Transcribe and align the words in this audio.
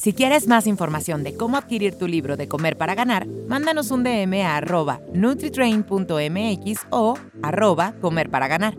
Si 0.00 0.14
quieres 0.14 0.48
más 0.48 0.66
información 0.66 1.22
de 1.24 1.34
cómo 1.34 1.58
adquirir 1.58 1.94
tu 1.94 2.08
libro 2.08 2.38
de 2.38 2.48
Comer 2.48 2.78
para 2.78 2.94
Ganar, 2.94 3.26
mándanos 3.26 3.90
un 3.90 4.02
DM 4.02 4.40
a 4.46 4.56
arroba 4.56 4.98
nutritrain.mx 5.12 6.86
o 6.88 7.18
arroba 7.42 7.92
comer 8.00 8.30
para 8.30 8.48
ganar. 8.48 8.78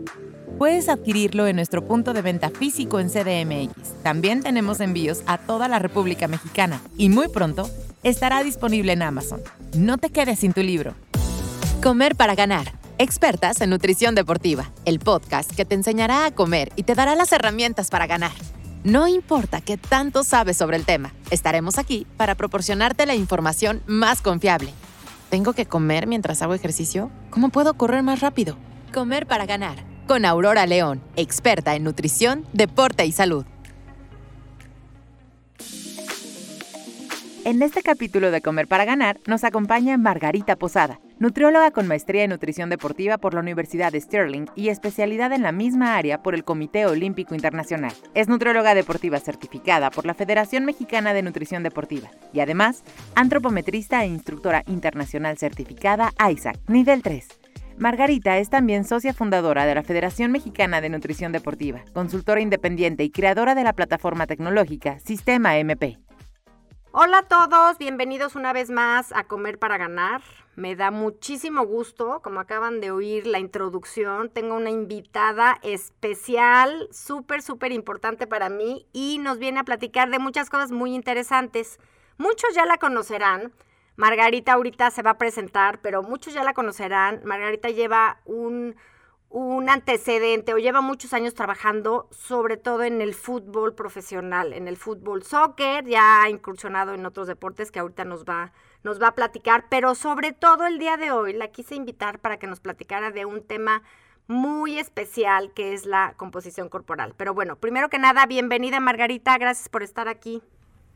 Puedes 0.58 0.88
adquirirlo 0.88 1.46
en 1.46 1.54
nuestro 1.54 1.86
punto 1.86 2.12
de 2.12 2.22
venta 2.22 2.50
físico 2.50 2.98
en 2.98 3.08
CDMX. 3.08 4.02
También 4.02 4.42
tenemos 4.42 4.80
envíos 4.80 5.22
a 5.26 5.38
toda 5.38 5.68
la 5.68 5.78
República 5.78 6.26
Mexicana 6.26 6.82
y 6.96 7.08
muy 7.08 7.28
pronto 7.28 7.70
estará 8.02 8.42
disponible 8.42 8.92
en 8.92 9.02
Amazon. 9.02 9.40
No 9.76 9.98
te 9.98 10.10
quedes 10.10 10.40
sin 10.40 10.52
tu 10.52 10.62
libro. 10.62 10.96
Comer 11.84 12.16
para 12.16 12.34
ganar. 12.34 12.72
Expertas 12.98 13.60
en 13.60 13.70
nutrición 13.70 14.16
deportiva, 14.16 14.72
el 14.86 14.98
podcast 14.98 15.54
que 15.54 15.64
te 15.64 15.76
enseñará 15.76 16.26
a 16.26 16.32
comer 16.32 16.72
y 16.74 16.82
te 16.82 16.96
dará 16.96 17.14
las 17.14 17.30
herramientas 17.30 17.90
para 17.90 18.08
ganar. 18.08 18.32
No 18.84 19.06
importa 19.06 19.60
qué 19.60 19.76
tanto 19.76 20.24
sabes 20.24 20.56
sobre 20.56 20.76
el 20.76 20.84
tema, 20.84 21.12
estaremos 21.30 21.78
aquí 21.78 22.04
para 22.16 22.34
proporcionarte 22.34 23.06
la 23.06 23.14
información 23.14 23.80
más 23.86 24.20
confiable. 24.20 24.74
¿Tengo 25.30 25.52
que 25.52 25.66
comer 25.66 26.08
mientras 26.08 26.42
hago 26.42 26.52
ejercicio? 26.54 27.08
¿Cómo 27.30 27.50
puedo 27.50 27.74
correr 27.74 28.02
más 28.02 28.18
rápido? 28.18 28.56
Comer 28.92 29.28
para 29.28 29.46
ganar. 29.46 29.84
Con 30.08 30.24
Aurora 30.24 30.66
León, 30.66 31.00
experta 31.14 31.76
en 31.76 31.84
nutrición, 31.84 32.44
deporte 32.52 33.06
y 33.06 33.12
salud. 33.12 33.46
En 37.44 37.60
este 37.60 37.82
capítulo 37.82 38.30
de 38.30 38.40
Comer 38.40 38.68
para 38.68 38.84
Ganar 38.84 39.18
nos 39.26 39.42
acompaña 39.42 39.98
Margarita 39.98 40.54
Posada, 40.54 41.00
nutrióloga 41.18 41.72
con 41.72 41.88
maestría 41.88 42.22
en 42.22 42.30
nutrición 42.30 42.70
deportiva 42.70 43.18
por 43.18 43.34
la 43.34 43.40
Universidad 43.40 43.90
de 43.90 44.00
Sterling 44.00 44.46
y 44.54 44.68
especialidad 44.68 45.32
en 45.32 45.42
la 45.42 45.50
misma 45.50 45.96
área 45.96 46.22
por 46.22 46.36
el 46.36 46.44
Comité 46.44 46.86
Olímpico 46.86 47.34
Internacional. 47.34 47.92
Es 48.14 48.28
nutrióloga 48.28 48.76
deportiva 48.76 49.18
certificada 49.18 49.90
por 49.90 50.06
la 50.06 50.14
Federación 50.14 50.64
Mexicana 50.64 51.14
de 51.14 51.22
Nutrición 51.22 51.64
Deportiva 51.64 52.10
y 52.32 52.38
además 52.38 52.84
antropometrista 53.16 54.04
e 54.04 54.06
instructora 54.06 54.62
internacional 54.68 55.36
certificada 55.36 56.12
ISAC, 56.30 56.60
nivel 56.68 57.02
3. 57.02 57.26
Margarita 57.76 58.38
es 58.38 58.50
también 58.50 58.84
socia 58.84 59.14
fundadora 59.14 59.66
de 59.66 59.74
la 59.74 59.82
Federación 59.82 60.30
Mexicana 60.30 60.80
de 60.80 60.90
Nutrición 60.90 61.32
Deportiva, 61.32 61.80
consultora 61.92 62.40
independiente 62.40 63.02
y 63.02 63.10
creadora 63.10 63.56
de 63.56 63.64
la 63.64 63.72
plataforma 63.72 64.28
tecnológica 64.28 65.00
Sistema 65.00 65.58
MP. 65.58 65.98
Hola 66.94 67.20
a 67.20 67.22
todos, 67.22 67.78
bienvenidos 67.78 68.36
una 68.36 68.52
vez 68.52 68.68
más 68.68 69.12
a 69.12 69.24
Comer 69.24 69.58
para 69.58 69.78
Ganar. 69.78 70.20
Me 70.56 70.76
da 70.76 70.90
muchísimo 70.90 71.64
gusto, 71.64 72.20
como 72.22 72.38
acaban 72.38 72.82
de 72.82 72.90
oír 72.90 73.26
la 73.26 73.38
introducción, 73.38 74.28
tengo 74.28 74.56
una 74.56 74.68
invitada 74.68 75.58
especial, 75.62 76.90
súper, 76.92 77.40
súper 77.40 77.72
importante 77.72 78.26
para 78.26 78.50
mí 78.50 78.86
y 78.92 79.16
nos 79.20 79.38
viene 79.38 79.60
a 79.60 79.64
platicar 79.64 80.10
de 80.10 80.18
muchas 80.18 80.50
cosas 80.50 80.70
muy 80.70 80.94
interesantes. 80.94 81.80
Muchos 82.18 82.54
ya 82.54 82.66
la 82.66 82.76
conocerán. 82.76 83.54
Margarita 83.96 84.52
ahorita 84.52 84.90
se 84.90 85.00
va 85.00 85.12
a 85.12 85.18
presentar, 85.18 85.80
pero 85.80 86.02
muchos 86.02 86.34
ya 86.34 86.44
la 86.44 86.52
conocerán. 86.52 87.22
Margarita 87.24 87.70
lleva 87.70 88.20
un 88.26 88.76
un 89.32 89.70
antecedente 89.70 90.52
o 90.52 90.58
lleva 90.58 90.82
muchos 90.82 91.14
años 91.14 91.34
trabajando 91.34 92.06
sobre 92.10 92.58
todo 92.58 92.82
en 92.82 93.00
el 93.00 93.14
fútbol 93.14 93.74
profesional, 93.74 94.52
en 94.52 94.68
el 94.68 94.76
fútbol 94.76 95.22
soccer, 95.22 95.86
ya 95.86 96.22
ha 96.22 96.28
incursionado 96.28 96.92
en 96.92 97.06
otros 97.06 97.26
deportes 97.26 97.72
que 97.72 97.80
ahorita 97.80 98.04
nos 98.04 98.24
va, 98.24 98.52
nos 98.82 99.00
va 99.00 99.08
a 99.08 99.14
platicar, 99.14 99.66
pero 99.70 99.94
sobre 99.94 100.32
todo 100.32 100.66
el 100.66 100.78
día 100.78 100.98
de 100.98 101.12
hoy 101.12 101.32
la 101.32 101.48
quise 101.48 101.74
invitar 101.74 102.18
para 102.18 102.38
que 102.38 102.46
nos 102.46 102.60
platicara 102.60 103.10
de 103.10 103.24
un 103.24 103.42
tema 103.42 103.82
muy 104.26 104.78
especial 104.78 105.52
que 105.54 105.72
es 105.72 105.86
la 105.86 106.12
composición 106.18 106.68
corporal. 106.68 107.14
Pero 107.16 107.32
bueno, 107.32 107.56
primero 107.56 107.88
que 107.88 107.98
nada, 107.98 108.26
bienvenida 108.26 108.80
Margarita, 108.80 109.38
gracias 109.38 109.70
por 109.70 109.82
estar 109.82 110.08
aquí. 110.08 110.42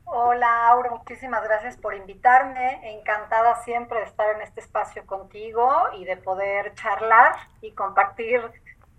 Hola, 0.07 0.69
Aura, 0.69 0.91
muchísimas 0.91 1.43
gracias 1.43 1.77
por 1.77 1.95
invitarme. 1.95 2.81
Encantada 2.99 3.62
siempre 3.65 3.99
de 3.99 4.05
estar 4.05 4.35
en 4.35 4.43
este 4.43 4.61
espacio 4.61 5.05
contigo 5.05 5.69
y 5.99 6.05
de 6.05 6.17
poder 6.17 6.75
charlar 6.75 7.34
y 7.61 7.72
compartir 7.72 8.41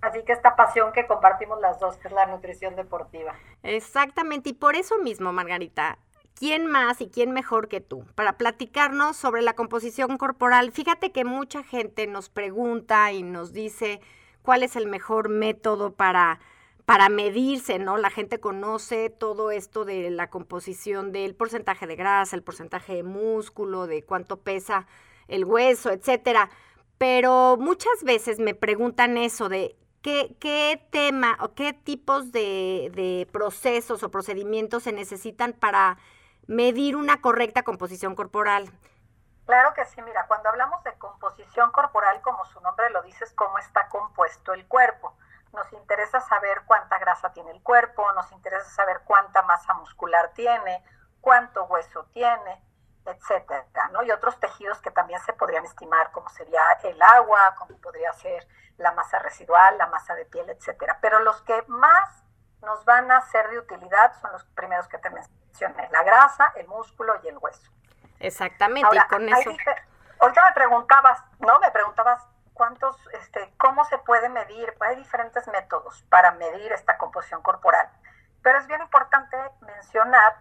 Así 0.02 0.24
que 0.24 0.34
esta 0.34 0.56
pasión 0.56 0.92
que 0.94 1.08
compartimos 1.08 1.60
las 1.60 1.80
dos, 1.80 1.98
que 1.98 2.08
es 2.08 2.14
la 2.14 2.28
nutrición 2.28 2.76
deportiva. 2.76 3.34
Exactamente, 3.64 4.52
y 4.52 4.54
por 4.54 4.76
eso 4.76 5.00
mismo, 5.00 5.34
Margarita, 5.34 5.98
¿quién 6.36 6.68
más 6.68 7.02
y 7.02 7.10
quién 7.10 7.32
mejor 7.32 7.68
que 7.68 7.82
tú 7.82 8.06
para 8.14 8.38
platicarnos 8.38 9.18
sobre 9.18 9.42
la 9.42 9.54
composición 9.54 10.18
corporal? 10.18 10.72
Fíjate 10.72 11.12
que 11.12 11.26
mucha 11.26 11.64
gente 11.64 12.06
nos 12.06 12.30
pregunta 12.30 13.12
y 13.12 13.24
nos 13.24 13.54
dice 13.54 14.00
cuál 14.44 14.62
es 14.62 14.76
el 14.76 14.86
mejor 14.86 15.30
método 15.30 15.94
para 15.94 16.40
para 16.88 17.10
medirse, 17.10 17.80
¿no? 17.80 17.98
La 17.98 18.10
gente 18.10 18.40
conoce 18.40 19.10
todo 19.10 19.52
esto 19.52 19.84
de 19.84 20.10
la 20.10 20.30
composición 20.30 21.12
del 21.12 21.36
porcentaje 21.36 21.86
de 21.86 21.98
grasa, 21.98 22.38
el 22.38 22.44
porcentaje 22.44 22.96
de 22.96 23.04
músculo, 23.04 23.88
de 23.88 24.06
cuánto 24.06 24.40
pesa 24.40 24.88
el 25.28 25.44
hueso, 25.44 25.92
etcétera. 25.92 26.50
Pero 26.98 27.58
muchas 27.60 28.06
veces 28.06 28.40
me 28.40 28.56
preguntan 28.56 29.18
eso 29.18 29.50
de 29.50 29.76
qué, 30.02 30.38
qué 30.40 30.82
tema 30.90 31.38
o 31.42 31.54
qué 31.56 31.74
tipos 31.74 32.32
de, 32.32 32.90
de 32.96 33.28
procesos 33.34 34.02
o 34.02 34.10
procedimientos 34.10 34.84
se 34.84 34.94
necesitan 34.94 35.52
para 35.52 35.98
medir 36.48 36.96
una 36.96 37.20
correcta 37.20 37.64
composición 37.64 38.16
corporal. 38.16 38.72
Claro 39.46 39.74
que 39.74 39.84
sí, 39.84 40.02
mira, 40.04 40.26
cuando 40.30 40.48
hablamos 40.48 40.82
de 40.86 40.94
composición 40.94 41.70
corporal, 41.72 42.22
como 42.22 42.46
su 42.46 42.62
nombre 42.62 42.90
lo 42.92 43.02
dice, 43.02 43.26
es 43.26 43.34
cómo 43.34 43.58
está 43.58 43.90
compuesto 43.90 44.54
el 44.54 44.66
cuerpo 44.68 45.18
nos 45.58 45.74
interesa 45.74 46.22
saber 46.22 46.62
cuánta 46.66 46.98
grasa 47.00 47.34
tiene 47.34 47.52
el 47.52 47.62
cuerpo, 47.62 48.10
nos 48.14 48.32
interesa 48.32 48.70
saber 48.70 49.02
cuánta 49.04 49.42
masa 49.42 49.74
muscular 49.74 50.32
tiene, 50.34 50.84
cuánto 51.20 51.66
hueso 51.66 52.06
tiene, 52.14 52.64
etcétera, 53.06 53.66
¿no? 53.92 54.04
Y 54.04 54.12
otros 54.12 54.40
tejidos 54.40 54.80
que 54.82 54.92
también 54.92 55.20
se 55.22 55.34
podrían 55.34 55.66
estimar, 55.66 56.12
como 56.12 56.30
sería 56.30 56.62
el 56.84 57.02
agua, 57.02 57.56
como 57.58 57.76
podría 57.80 58.14
ser 58.14 58.48
la 58.78 58.92
masa 58.92 59.20
residual, 59.20 59.78
la 59.78 59.88
masa 59.88 60.14
de 60.14 60.26
piel, 60.26 60.48
etcétera. 60.50 61.00
Pero 61.02 61.20
los 61.20 61.42
que 61.42 61.64
más 61.68 62.24
nos 62.62 62.86
van 62.86 63.12
a 63.12 63.22
ser 63.22 63.50
de 63.50 63.60
utilidad 63.60 64.14
son 64.22 64.32
los 64.34 64.44
primeros 64.46 64.88
que 64.88 65.00
te 65.00 65.10
mencioné, 65.10 65.90
la 65.90 66.04
grasa, 66.04 66.54
el 66.56 66.68
músculo 66.68 67.20
y 67.24 67.30
el 67.30 67.38
hueso. 67.40 67.72
Exactamente, 68.20 68.96
y 68.96 69.00
con 69.08 69.28
eso. 69.28 69.52
ahorita 70.20 70.46
me 70.46 70.54
preguntabas, 70.54 71.24
¿no? 71.40 71.60
Me 71.60 71.72
preguntabas 71.72 72.24
cuántos, 72.58 72.98
este, 73.14 73.54
cómo 73.58 73.86
se 73.86 73.98
puede 74.00 74.30
medir. 74.30 74.74
Hay 74.82 74.96
diferentes 74.96 75.48
métodos 75.48 76.04
para 76.10 76.32
medir 76.32 76.72
esta 76.74 76.98
composición 76.98 77.42
corporal. 77.42 77.90
Pero 78.42 78.60
es 78.60 78.68
bien 78.68 78.82
importante 78.82 79.38
mencionar 79.62 80.36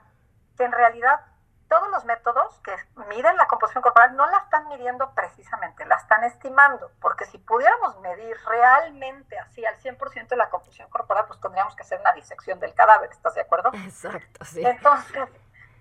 que 0.57 0.65
en 0.65 0.73
realidad 0.73 1.21
todos 1.69 1.89
los 1.91 2.05
métodos 2.05 2.61
que 2.61 2.75
miden 3.09 3.37
la 3.37 3.47
composición 3.49 3.83
corporal 3.83 4.15
no 4.17 4.27
la 4.27 4.39
están 4.39 4.69
midiendo 4.69 5.11
precisamente, 5.15 5.85
la 5.85 5.97
están 5.97 6.23
estimando, 6.25 6.91
porque 7.01 7.25
si 7.25 7.39
pudiéramos 7.39 7.99
medir 8.01 8.37
realmente 8.47 9.39
así 9.39 9.65
al 9.65 9.77
100% 9.79 10.29
de 10.29 10.37
la 10.37 10.49
composición 10.49 10.89
corporal, 10.91 11.27
pues 11.27 11.41
tendríamos 11.41 11.75
que 11.75 11.83
hacer 11.83 12.01
una 12.01 12.13
disección 12.13 12.61
del 12.61 12.73
cadáver, 12.75 13.11
¿estás 13.11 13.35
de 13.35 13.41
acuerdo? 13.41 13.71
Exacto, 13.75 14.45
sí. 14.45 14.65
Entonces, 14.65 15.29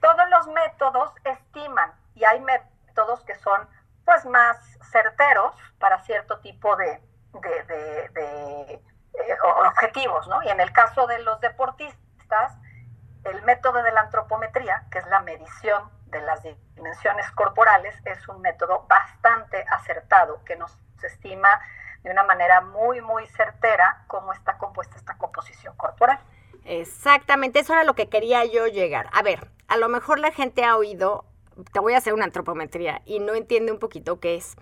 todos 0.01 0.29
los 0.29 0.47
métodos 0.47 1.13
estiman 1.23 1.93
y 2.15 2.23
hay 2.23 2.39
métodos 2.41 3.23
que 3.23 3.35
son 3.35 3.67
pues 4.05 4.25
más 4.25 4.57
certeros 4.91 5.53
para 5.79 6.01
cierto 6.03 6.39
tipo 6.39 6.75
de, 6.75 7.01
eh, 7.43 8.81
objetivos, 9.43 10.27
¿no? 10.27 10.43
Y 10.43 10.49
en 10.49 10.59
el 10.59 10.71
caso 10.71 11.07
de 11.07 11.19
los 11.19 11.39
deportistas, 11.41 12.53
el 13.23 13.41
método 13.43 13.81
de 13.81 13.91
la 13.91 14.01
antropometría, 14.01 14.85
que 14.91 14.99
es 14.99 15.07
la 15.07 15.21
medición 15.21 15.89
de 16.07 16.21
las 16.21 16.41
dimensiones 16.75 17.29
corporales, 17.31 17.95
es 18.05 18.27
un 18.27 18.41
método 18.41 18.85
bastante 18.87 19.65
acertado 19.69 20.43
que 20.45 20.55
nos 20.55 20.77
estima 21.05 21.61
de 22.03 22.11
una 22.11 22.23
manera 22.23 22.61
muy, 22.61 23.01
muy 23.01 23.25
certera 23.27 24.03
cómo 24.07 24.33
está 24.33 24.57
compuesta 24.57 24.95
esta 24.95 25.17
composición 25.17 25.75
corporal. 25.75 26.19
Exactamente, 26.65 27.59
eso 27.59 27.73
era 27.73 27.83
lo 27.83 27.93
que 27.93 28.09
quería 28.09 28.45
yo 28.45 28.67
llegar. 28.67 29.07
A 29.13 29.21
ver, 29.21 29.51
a 29.67 29.77
lo 29.77 29.89
mejor 29.89 30.19
la 30.19 30.31
gente 30.31 30.65
ha 30.65 30.77
oído 30.77 31.25
te 31.71 31.79
voy 31.79 31.93
a 31.93 31.97
hacer 31.97 32.13
una 32.13 32.25
antropometría 32.25 33.01
y 33.05 33.19
no 33.19 33.33
entiende 33.33 33.71
un 33.71 33.79
poquito 33.79 34.19
qué 34.19 34.35
es. 34.35 34.55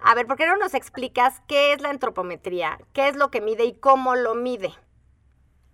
A 0.00 0.14
ver, 0.14 0.26
¿por 0.26 0.36
qué 0.36 0.46
no 0.46 0.56
nos 0.56 0.74
explicas 0.74 1.40
qué 1.46 1.72
es 1.72 1.80
la 1.80 1.90
antropometría? 1.90 2.78
¿Qué 2.92 3.08
es 3.08 3.16
lo 3.16 3.30
que 3.30 3.40
mide 3.40 3.64
y 3.64 3.78
cómo 3.78 4.16
lo 4.16 4.34
mide? 4.34 4.74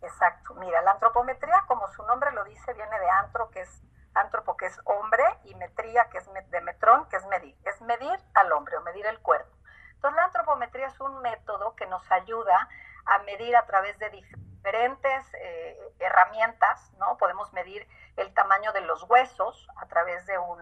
Exacto. 0.02 0.54
Mira, 0.54 0.82
la 0.82 0.92
antropometría, 0.92 1.64
como 1.66 1.88
su 1.88 2.02
nombre 2.04 2.30
lo 2.32 2.44
dice, 2.44 2.74
viene 2.74 2.98
de 2.98 3.08
antro, 3.08 3.50
que 3.50 3.62
es 3.62 3.82
antropo, 4.14 4.56
que 4.56 4.66
es 4.66 4.78
hombre, 4.84 5.24
y 5.44 5.54
metría, 5.54 6.08
que 6.10 6.18
es 6.18 6.28
de 6.50 6.60
metrón, 6.60 7.08
que 7.08 7.16
es 7.16 7.26
medir. 7.26 7.56
Es 7.64 7.80
medir 7.80 8.20
al 8.34 8.52
hombre 8.52 8.76
o 8.76 8.82
medir 8.82 9.06
el 9.06 9.18
cuerpo. 9.20 9.56
Entonces, 9.94 10.16
la 10.16 10.24
antropometría 10.24 10.86
es 10.88 11.00
un 11.00 11.22
método 11.22 11.74
que 11.74 11.86
nos 11.86 12.02
ayuda 12.12 12.68
a 13.06 13.18
medir 13.20 13.56
a 13.56 13.64
través 13.66 13.98
de 13.98 14.10
diferentes 14.10 14.47
eh, 14.64 15.94
herramientas, 15.98 16.92
¿no? 16.98 17.16
Podemos 17.18 17.52
medir 17.52 17.86
el 18.16 18.32
tamaño 18.34 18.72
de 18.72 18.82
los 18.82 19.02
huesos 19.08 19.68
a 19.76 19.86
través 19.86 20.26
de 20.26 20.38
un 20.38 20.60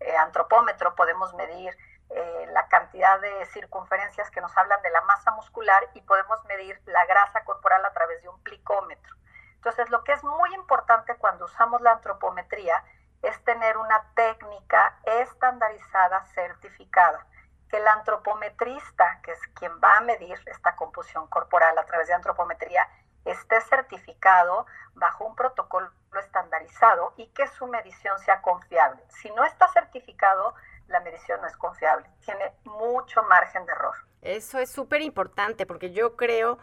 eh, 0.00 0.16
antropómetro, 0.16 0.94
podemos 0.94 1.34
medir 1.34 1.76
eh, 2.10 2.46
la 2.52 2.68
cantidad 2.68 3.20
de 3.20 3.44
circunferencias 3.46 4.30
que 4.30 4.40
nos 4.40 4.56
hablan 4.56 4.80
de 4.82 4.90
la 4.90 5.02
masa 5.02 5.30
muscular 5.32 5.88
y 5.94 6.00
podemos 6.02 6.42
medir 6.46 6.80
la 6.86 7.04
grasa 7.06 7.44
corporal 7.44 7.84
a 7.84 7.92
través 7.92 8.22
de 8.22 8.28
un 8.28 8.42
plicómetro. 8.42 9.14
Entonces, 9.54 9.90
lo 9.90 10.04
que 10.04 10.12
es 10.12 10.22
muy 10.24 10.54
importante 10.54 11.16
cuando 11.16 11.44
usamos 11.46 11.80
la 11.80 11.92
antropometría 11.92 12.82
es 13.22 13.42
tener 13.44 13.76
una 13.76 14.12
técnica 14.14 14.98
estandarizada, 15.04 16.24
certificada, 16.26 17.26
que 17.68 17.76
el 17.76 17.88
antropometrista, 17.88 19.20
que 19.22 19.32
es 19.32 19.40
quien 19.54 19.72
va 19.82 19.98
a 19.98 20.00
medir 20.00 20.40
esta 20.46 20.76
composición 20.76 21.26
corporal 21.26 21.76
a 21.76 21.84
través 21.84 22.08
de 22.08 22.14
antropometría, 22.14 22.88
esté 23.30 23.60
certificado 23.62 24.66
bajo 24.94 25.24
un 25.24 25.34
protocolo 25.34 25.90
estandarizado 26.18 27.12
y 27.16 27.26
que 27.28 27.46
su 27.46 27.66
medición 27.66 28.18
sea 28.18 28.42
confiable. 28.42 29.02
Si 29.08 29.30
no 29.30 29.44
está 29.44 29.68
certificado, 29.68 30.54
la 30.88 31.00
medición 31.00 31.40
no 31.40 31.46
es 31.46 31.56
confiable, 31.56 32.08
tiene 32.24 32.52
mucho 32.64 33.22
margen 33.24 33.64
de 33.66 33.72
error. 33.72 33.94
Eso 34.22 34.58
es 34.58 34.70
súper 34.70 35.02
importante 35.02 35.66
porque 35.66 35.92
yo 35.92 36.16
creo 36.16 36.58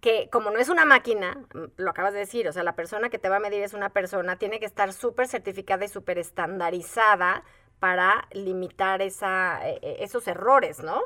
que 0.00 0.28
como 0.30 0.50
no 0.50 0.58
es 0.58 0.68
una 0.68 0.84
máquina, 0.84 1.34
mm, 1.54 1.64
lo 1.76 1.90
acabas 1.90 2.12
de 2.12 2.20
decir, 2.20 2.48
o 2.48 2.52
sea, 2.52 2.62
la 2.62 2.74
persona 2.74 3.08
que 3.08 3.18
te 3.18 3.28
va 3.28 3.36
a 3.36 3.40
medir 3.40 3.62
es 3.62 3.74
una 3.74 3.90
persona, 3.90 4.36
tiene 4.36 4.60
que 4.60 4.66
estar 4.66 4.92
súper 4.92 5.26
certificada 5.28 5.84
y 5.84 5.88
súper 5.88 6.18
estandarizada 6.18 7.42
para 7.80 8.26
limitar 8.32 9.02
esa, 9.02 9.66
e, 9.66 9.78
e, 9.82 10.04
esos 10.04 10.26
errores, 10.28 10.82
¿no? 10.82 11.02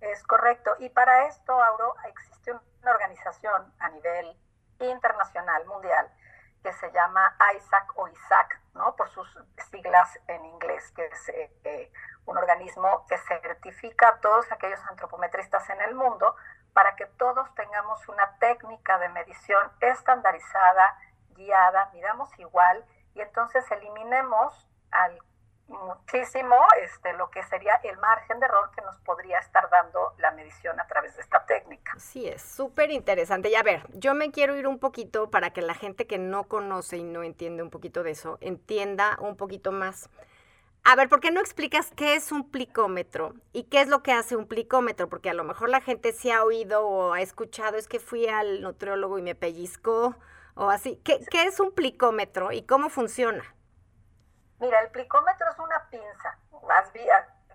Es 0.00 0.22
correcto. 0.22 0.70
Y 0.78 0.88
para 0.90 1.26
esto, 1.26 1.52
Auro, 1.52 1.94
existe 2.08 2.52
una 2.82 2.92
organización 2.92 3.72
a 3.78 3.88
nivel 3.90 4.36
internacional, 4.80 5.66
mundial, 5.66 6.08
que 6.62 6.72
se 6.72 6.90
llama 6.92 7.36
ISAC 7.56 7.98
o 7.98 8.08
ISAC, 8.08 8.60
¿no? 8.74 8.94
Por 8.96 9.08
sus 9.10 9.38
siglas 9.70 10.18
en 10.26 10.44
inglés, 10.44 10.90
que 10.92 11.06
es 11.06 11.28
eh, 11.64 11.92
un 12.26 12.36
organismo 12.36 13.06
que 13.08 13.16
certifica 13.18 14.08
a 14.08 14.20
todos 14.20 14.50
aquellos 14.52 14.80
antropometristas 14.88 15.68
en 15.70 15.80
el 15.82 15.94
mundo 15.94 16.34
para 16.72 16.94
que 16.96 17.06
todos 17.06 17.52
tengamos 17.54 18.06
una 18.08 18.38
técnica 18.38 18.98
de 18.98 19.08
medición 19.08 19.70
estandarizada, 19.80 20.96
guiada, 21.30 21.90
miramos 21.92 22.36
igual 22.38 22.84
y 23.14 23.20
entonces 23.20 23.68
eliminemos 23.70 24.68
al 24.90 25.18
muchísimo 25.68 26.56
este, 26.82 27.12
lo 27.14 27.30
que 27.30 27.42
sería 27.44 27.74
el 27.84 27.96
margen 27.98 28.40
de 28.40 28.46
error 28.46 28.70
que 28.74 28.82
nos 28.82 28.98
podría 29.00 29.38
estar 29.38 29.68
dando 29.70 30.14
la 30.18 30.30
medición 30.32 30.78
a 30.80 30.86
través 30.86 31.14
de 31.16 31.22
esta 31.22 31.44
técnica. 31.46 31.94
Sí, 31.98 32.26
es 32.26 32.42
súper 32.42 32.90
interesante. 32.90 33.50
Y 33.50 33.54
a 33.54 33.62
ver, 33.62 33.86
yo 33.94 34.14
me 34.14 34.30
quiero 34.30 34.56
ir 34.56 34.66
un 34.66 34.78
poquito 34.78 35.30
para 35.30 35.50
que 35.50 35.62
la 35.62 35.74
gente 35.74 36.06
que 36.06 36.18
no 36.18 36.44
conoce 36.44 36.96
y 36.96 37.04
no 37.04 37.22
entiende 37.22 37.62
un 37.62 37.70
poquito 37.70 38.02
de 38.02 38.12
eso, 38.12 38.38
entienda 38.40 39.16
un 39.20 39.36
poquito 39.36 39.72
más. 39.72 40.08
A 40.84 40.96
ver, 40.96 41.08
¿por 41.08 41.20
qué 41.20 41.30
no 41.30 41.40
explicas 41.40 41.92
qué 41.94 42.14
es 42.14 42.32
un 42.32 42.50
plicómetro 42.50 43.34
y 43.52 43.64
qué 43.64 43.82
es 43.82 43.88
lo 43.88 44.02
que 44.02 44.12
hace 44.12 44.36
un 44.36 44.46
plicómetro? 44.46 45.08
Porque 45.08 45.28
a 45.28 45.34
lo 45.34 45.44
mejor 45.44 45.68
la 45.68 45.82
gente 45.82 46.12
se 46.12 46.32
ha 46.32 46.44
oído 46.44 46.86
o 46.86 47.12
ha 47.12 47.20
escuchado, 47.20 47.76
es 47.76 47.88
que 47.88 48.00
fui 48.00 48.26
al 48.26 48.62
nutriólogo 48.62 49.18
y 49.18 49.22
me 49.22 49.34
pellizcó 49.34 50.16
o 50.54 50.70
así. 50.70 50.98
¿Qué, 51.04 51.20
qué 51.30 51.44
es 51.44 51.60
un 51.60 51.72
plicómetro 51.72 52.52
y 52.52 52.62
cómo 52.62 52.88
funciona? 52.88 53.44
Mira, 54.60 54.80
el 54.80 54.90
plicómetro 54.90 55.50
es 55.50 55.58
una 55.58 55.88
pinza. 55.90 56.38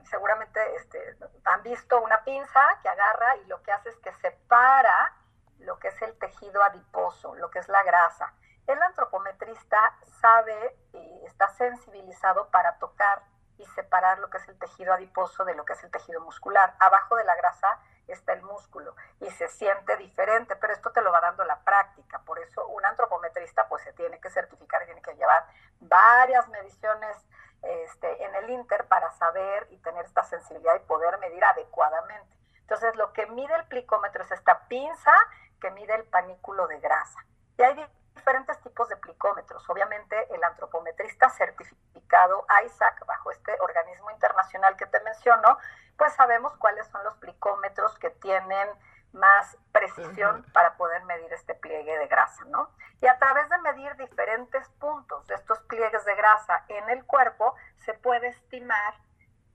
Seguramente 0.10 0.60
este, 0.76 1.18
han 1.46 1.64
visto 1.64 2.00
una 2.02 2.24
pinza 2.24 2.62
que 2.82 2.90
agarra 2.90 3.38
y 3.38 3.46
lo 3.46 3.62
que 3.64 3.72
hace 3.72 3.90
es 3.90 3.98
que 3.98 4.14
separa 4.14 5.14
lo 5.60 5.80
que 5.80 5.88
es 5.88 6.02
el 6.02 6.18
tejido 6.20 6.62
adiposo, 6.62 7.36
lo 7.36 7.50
que 7.50 7.60
es 7.60 7.68
la 7.68 7.84
grasa. 7.84 8.34
El 8.68 8.82
antropometrista 8.82 9.98
sabe 10.22 10.78
y 10.94 11.26
está 11.26 11.50
sensibilizado 11.50 12.50
para 12.50 12.78
tocar 12.78 13.24
y 13.58 13.66
separar 13.68 14.20
lo 14.20 14.30
que 14.30 14.38
es 14.38 14.48
el 14.48 14.58
tejido 14.58 14.94
adiposo 14.94 15.46
de 15.46 15.56
lo 15.56 15.66
que 15.66 15.74
es 15.74 15.84
el 15.84 15.92
tejido 15.92 16.22
muscular. 16.22 16.76
Abajo 16.80 17.16
de 17.16 17.24
la 17.24 17.36
grasa 17.36 17.80
está 18.08 18.34
el 18.34 18.42
músculo 18.42 18.96
y 19.20 19.30
se 19.32 19.48
siente 19.48 19.96
diferente, 19.98 20.56
pero 20.58 20.74
esto 20.74 20.92
te 20.92 21.02
lo 21.02 21.12
va 21.12 21.22
dando 21.22 21.44
la 21.44 21.60
práctica. 21.64 22.20
Por 22.20 22.40
eso 22.40 22.68
un 22.68 22.86
antropometrista 22.86 23.68
pues 23.68 23.84
se 23.84 23.94
tiene 23.94 24.20
que 24.20 24.30
certificar 24.30 24.84
y 24.84 24.86
tiene 24.86 25.02
que 25.02 25.16
llevar 25.16 25.46
varias 25.84 26.48
mediciones 26.50 27.18
este, 27.62 28.26
en 28.26 28.36
el 28.36 28.50
Inter 28.50 28.86
para 28.88 29.12
saber 29.12 29.68
y 29.72 29.78
tener 29.78 30.06
esta 30.06 30.24
sensibilidad 30.24 30.76
y 30.76 30.86
poder 30.86 31.18
medir 31.20 31.44
adecuadamente. 31.44 32.38
Entonces 32.60 32.96
lo 32.96 33.14
que 33.14 33.26
mide 33.28 33.56
el 33.56 33.66
plicómetro 33.68 34.24
es 34.24 34.32
esta 34.32 34.68
pinza 34.68 35.14
que 35.62 35.72
mide 35.72 35.96
el 35.96 36.04
panículo 36.06 36.68
de 36.68 36.80
grasa. 36.80 37.20
Y 37.58 37.62
hay 37.62 37.88
diferentes 38.16 38.60
tipos 38.62 38.90
de 38.90 38.98
plicómetros. 38.98 39.70
Obviamente 39.70 40.34
el 40.34 40.44
antropometrista 40.44 41.30
certificado 41.30 42.46
ISAC 42.66 43.06
bajo 43.06 43.32
este 43.32 43.56
organismo 43.62 44.12
internacional 44.12 44.76
que 44.78 44.86
te 44.86 45.00
menciono, 45.02 45.58
pues 45.98 46.14
sabemos 46.14 46.56
cuáles 46.58 46.88
son 46.88 47.04
los 47.04 47.16
plicómetros 47.18 47.98
que 48.00 48.10
tienen 48.10 48.70
más 49.14 49.58
precisión 49.72 50.46
para 50.54 50.76
poder 50.76 51.04
medir 51.06 51.32
este 51.34 51.56
pliegue 51.56 51.98
de 51.98 52.08
grasa, 52.08 52.44
¿no? 52.46 52.70
Y 53.02 53.08
a 53.08 53.18
través 53.18 53.50
de 53.50 53.58
medir 53.60 53.96
diferentes 53.98 54.68
puntos 54.80 55.28
de 55.28 55.36
estos 55.36 55.60
pliegues 55.64 56.06
de 56.06 56.16
grasa 56.16 56.66
en 56.70 56.90
el 56.90 57.06
cuerpo, 57.06 57.56
se 57.78 57.94
puede 57.94 58.28
estimar 58.28 58.96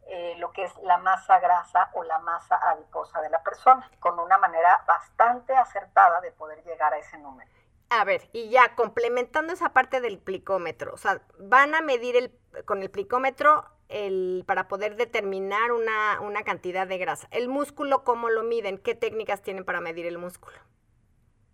eh, 0.06 0.37
lo 0.38 0.52
que 0.52 0.64
es 0.64 0.75
la 0.82 0.99
masa 0.99 1.38
grasa 1.38 1.90
o 1.94 2.02
la 2.02 2.19
masa 2.20 2.56
adiposa 2.70 3.20
de 3.20 3.31
la 3.31 3.43
persona, 3.43 3.90
con 4.00 4.19
una 4.19 4.38
manera 4.38 4.82
bastante 4.87 5.55
acertada 5.55 6.20
de 6.20 6.32
poder 6.32 6.62
llegar 6.64 6.94
a 6.94 6.99
ese 6.99 7.19
número. 7.19 7.50
A 7.90 8.04
ver, 8.04 8.28
y 8.32 8.50
ya 8.50 8.75
complementando 8.75 9.52
esa 9.52 9.72
parte 9.72 10.00
del 10.00 10.19
plicómetro, 10.19 10.93
o 10.93 10.96
sea, 10.96 11.20
van 11.38 11.75
a 11.75 11.81
medir 11.81 12.16
el, 12.16 12.64
con 12.64 12.82
el 12.82 12.90
plicómetro 12.90 13.64
el, 13.88 14.44
para 14.46 14.69
poder 14.69 14.96
determinar 14.96 15.73
una, 15.73 16.20
una 16.20 16.43
cantidad 16.43 16.87
de 16.87 16.99
grasa. 16.99 17.29
¿El 17.31 17.49
músculo 17.49 18.05
cómo 18.05 18.29
lo 18.29 18.43
miden? 18.43 18.79
¿Qué 18.79 18.94
técnicas 18.94 19.43
tienen 19.43 19.64
para 19.64 19.81
medir 19.81 20.06
el 20.06 20.19
músculo? 20.19 20.56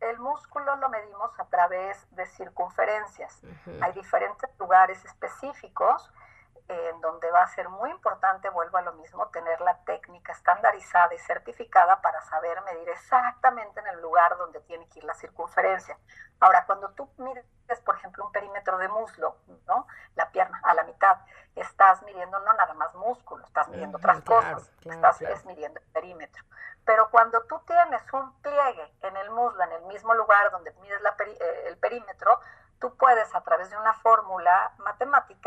El 0.00 0.18
músculo 0.18 0.76
lo 0.76 0.88
medimos 0.90 1.30
a 1.38 1.46
través 1.46 2.06
de 2.10 2.26
circunferencias. 2.26 3.40
Hay 3.80 3.92
diferentes 3.92 4.50
lugares 4.58 5.02
específicos 5.04 6.10
en 6.66 7.00
donde 7.00 7.30
va 7.30 7.42
a 7.42 7.46
ser 7.48 7.68
muy 7.68 7.90
importante, 7.90 8.48
vuelvo 8.48 8.78
a 8.78 8.82
lo 8.82 8.92
mismo, 8.94 9.28
tener 9.28 9.60
la 9.60 9.76
técnica 9.84 10.32
estandarizada 10.32 11.12
y 11.14 11.18
certificada 11.18 12.00
para 12.00 12.22
saber 12.22 12.60
medir 12.62 12.88
exactamente 12.88 13.80
en 13.80 13.86
el 13.88 14.00
lugar 14.00 14.36
donde 14.38 14.60
tiene 14.60 14.88
que 14.88 15.00
ir 15.00 15.04
la 15.04 15.14
circunferencia. 15.14 15.98
Ahora, 16.40 16.64
cuando 16.64 16.90
tú 16.92 17.10
mides, 17.18 17.44
por 17.84 17.96
ejemplo, 17.96 18.24
un 18.24 18.32
perímetro 18.32 18.78
de 18.78 18.88
muslo, 18.88 19.36
¿no? 19.66 19.86
La 20.14 20.30
pierna 20.30 20.58
a 20.64 20.74
la 20.74 20.84
mitad, 20.84 21.18
estás 21.54 22.02
midiendo 22.02 22.38
no 22.40 22.52
nada 22.54 22.72
más 22.74 22.94
músculo, 22.94 23.44
estás 23.44 23.68
midiendo 23.68 23.98
otras 23.98 24.22
cosas, 24.22 24.70
estás 24.84 25.44
midiendo 25.44 25.80
el 25.80 25.86
perímetro. 25.92 26.44
Pero 26.84 27.10
cuando 27.10 27.42
tú 27.44 27.60
tienes 27.66 28.02
un 28.12 28.40
pliegue 28.40 28.94
en 29.02 29.16
el 29.16 29.30
muslo, 29.30 29.62
en 29.64 29.72
el 29.72 29.82
mismo 29.82 30.14
lugar 30.14 30.50
donde 30.50 30.72
mides 30.80 31.00
eh, 31.26 31.64
el 31.66 31.78
perímetro, 31.78 32.40
tú 32.78 32.94
puedes 32.96 33.34
a 33.34 33.40
través 33.42 33.70
de 33.70 33.78
una 33.78 33.94
fórmula 33.94 34.72
matemática 34.78 35.43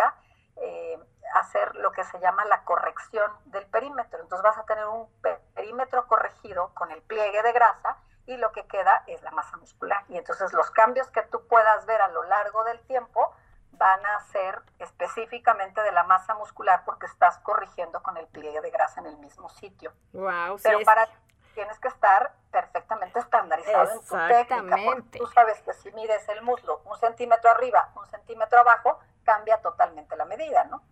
que 1.98 2.04
se 2.04 2.20
llama 2.20 2.46
la 2.46 2.63
corrección 2.63 3.32
del 3.46 3.66
perímetro. 3.66 4.22
Entonces 4.22 4.44
vas 4.44 4.56
a 4.60 4.66
tener 4.66 4.86
un 4.86 5.10
perímetro 5.56 6.06
corregido 6.06 6.72
con 6.75 6.92
el 6.92 7.01
pliegue 7.01 7.42
de 7.42 7.51
grasa 7.54 7.98
y 8.27 8.38
lo 8.38 8.51
que 8.51 8.68
queda 8.68 9.04
es 9.08 9.24
la 9.24 9.32
masa 9.32 9.58
muscular. 9.58 10.04
Y 10.08 10.16
entonces 10.16 10.54
los 10.54 10.70
cambios 10.70 11.10
que 11.10 11.24
tú 11.24 11.48
puedas 11.48 11.88
ver 11.88 12.00
a 12.00 12.10
lo 12.10 12.22
largo 12.25 12.63
del 12.66 12.80
tiempo 12.82 13.34
van 13.72 14.06
a 14.06 14.20
ser 14.27 14.62
específicamente 14.77 15.82
de 15.82 15.92
la 15.92 16.04
masa 16.04 16.36
muscular 16.36 16.84
porque 16.86 17.08
estás 17.08 17.39
corrigiendo 17.39 18.04
con 18.04 18.16
el 18.18 18.27
pliegue 18.27 18.62
de 18.62 18.70
grasa 18.70 19.00
en 19.00 19.08
el 19.08 19.18
mismo 19.18 19.50
sitio. 19.50 19.92
Wow, 20.13 20.60
Pero 20.62 20.82
para 20.86 21.10
tienes 21.56 21.80
que 21.80 21.88
estar 21.88 22.32
perfectamente 22.51 23.18
estandarizado 23.18 23.92
en 23.92 24.06
tu 24.06 24.16
técnica. 24.27 25.18
tú 25.18 25.25
sabes 25.34 25.60
que 25.63 25.74
si 25.74 25.92
mides 25.94 26.30
el 26.30 26.44
muslo 26.44 26.84
un 26.86 26.96
centímetro 26.98 27.50
arriba, 27.50 27.89
un 27.96 28.06
centímetro 28.06 28.60
abajo, 28.60 29.00
cambia 29.24 29.60
totalmente 29.62 30.16
la 30.16 30.25
medida, 30.25 30.66
¿no? 30.66 30.84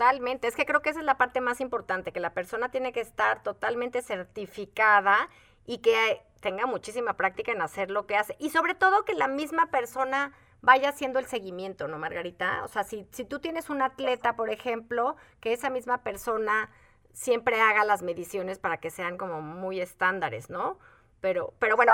Totalmente, 0.00 0.48
es 0.48 0.56
que 0.56 0.64
creo 0.64 0.80
que 0.80 0.88
esa 0.88 1.00
es 1.00 1.04
la 1.04 1.18
parte 1.18 1.42
más 1.42 1.60
importante, 1.60 2.10
que 2.10 2.20
la 2.20 2.32
persona 2.32 2.70
tiene 2.70 2.90
que 2.90 3.02
estar 3.02 3.42
totalmente 3.42 4.00
certificada 4.00 5.28
y 5.66 5.82
que 5.82 6.22
tenga 6.40 6.64
muchísima 6.64 7.18
práctica 7.18 7.52
en 7.52 7.60
hacer 7.60 7.90
lo 7.90 8.06
que 8.06 8.16
hace. 8.16 8.34
Y 8.38 8.48
sobre 8.48 8.74
todo 8.74 9.04
que 9.04 9.12
la 9.12 9.28
misma 9.28 9.70
persona 9.70 10.32
vaya 10.62 10.88
haciendo 10.88 11.18
el 11.18 11.26
seguimiento, 11.26 11.86
¿no, 11.86 11.98
Margarita? 11.98 12.64
O 12.64 12.68
sea, 12.68 12.82
si, 12.82 13.06
si 13.10 13.26
tú 13.26 13.40
tienes 13.40 13.68
un 13.68 13.82
atleta, 13.82 14.36
por 14.36 14.48
ejemplo, 14.48 15.16
que 15.38 15.52
esa 15.52 15.68
misma 15.68 16.02
persona 16.02 16.70
siempre 17.12 17.60
haga 17.60 17.84
las 17.84 18.00
mediciones 18.00 18.58
para 18.58 18.78
que 18.78 18.88
sean 18.88 19.18
como 19.18 19.42
muy 19.42 19.82
estándares, 19.82 20.48
¿no? 20.48 20.78
Pero, 21.20 21.52
pero 21.58 21.76
bueno, 21.76 21.92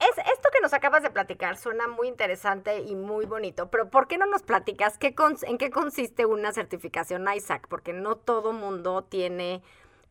es, 0.00 0.18
esto 0.18 0.48
que 0.52 0.60
nos 0.60 0.72
acabas 0.72 1.02
de 1.02 1.10
platicar 1.10 1.56
suena 1.56 1.88
muy 1.88 2.08
interesante 2.08 2.80
y 2.80 2.94
muy 2.94 3.26
bonito, 3.26 3.70
pero 3.70 3.90
¿por 3.90 4.06
qué 4.06 4.16
no 4.16 4.26
nos 4.26 4.42
platicas 4.42 4.96
qué 4.98 5.14
en 5.42 5.58
qué 5.58 5.70
consiste 5.70 6.26
una 6.26 6.52
certificación 6.52 7.26
ISAC? 7.28 7.66
Porque 7.68 7.92
no 7.92 8.16
todo 8.16 8.52
mundo 8.52 9.04
tiene 9.04 9.62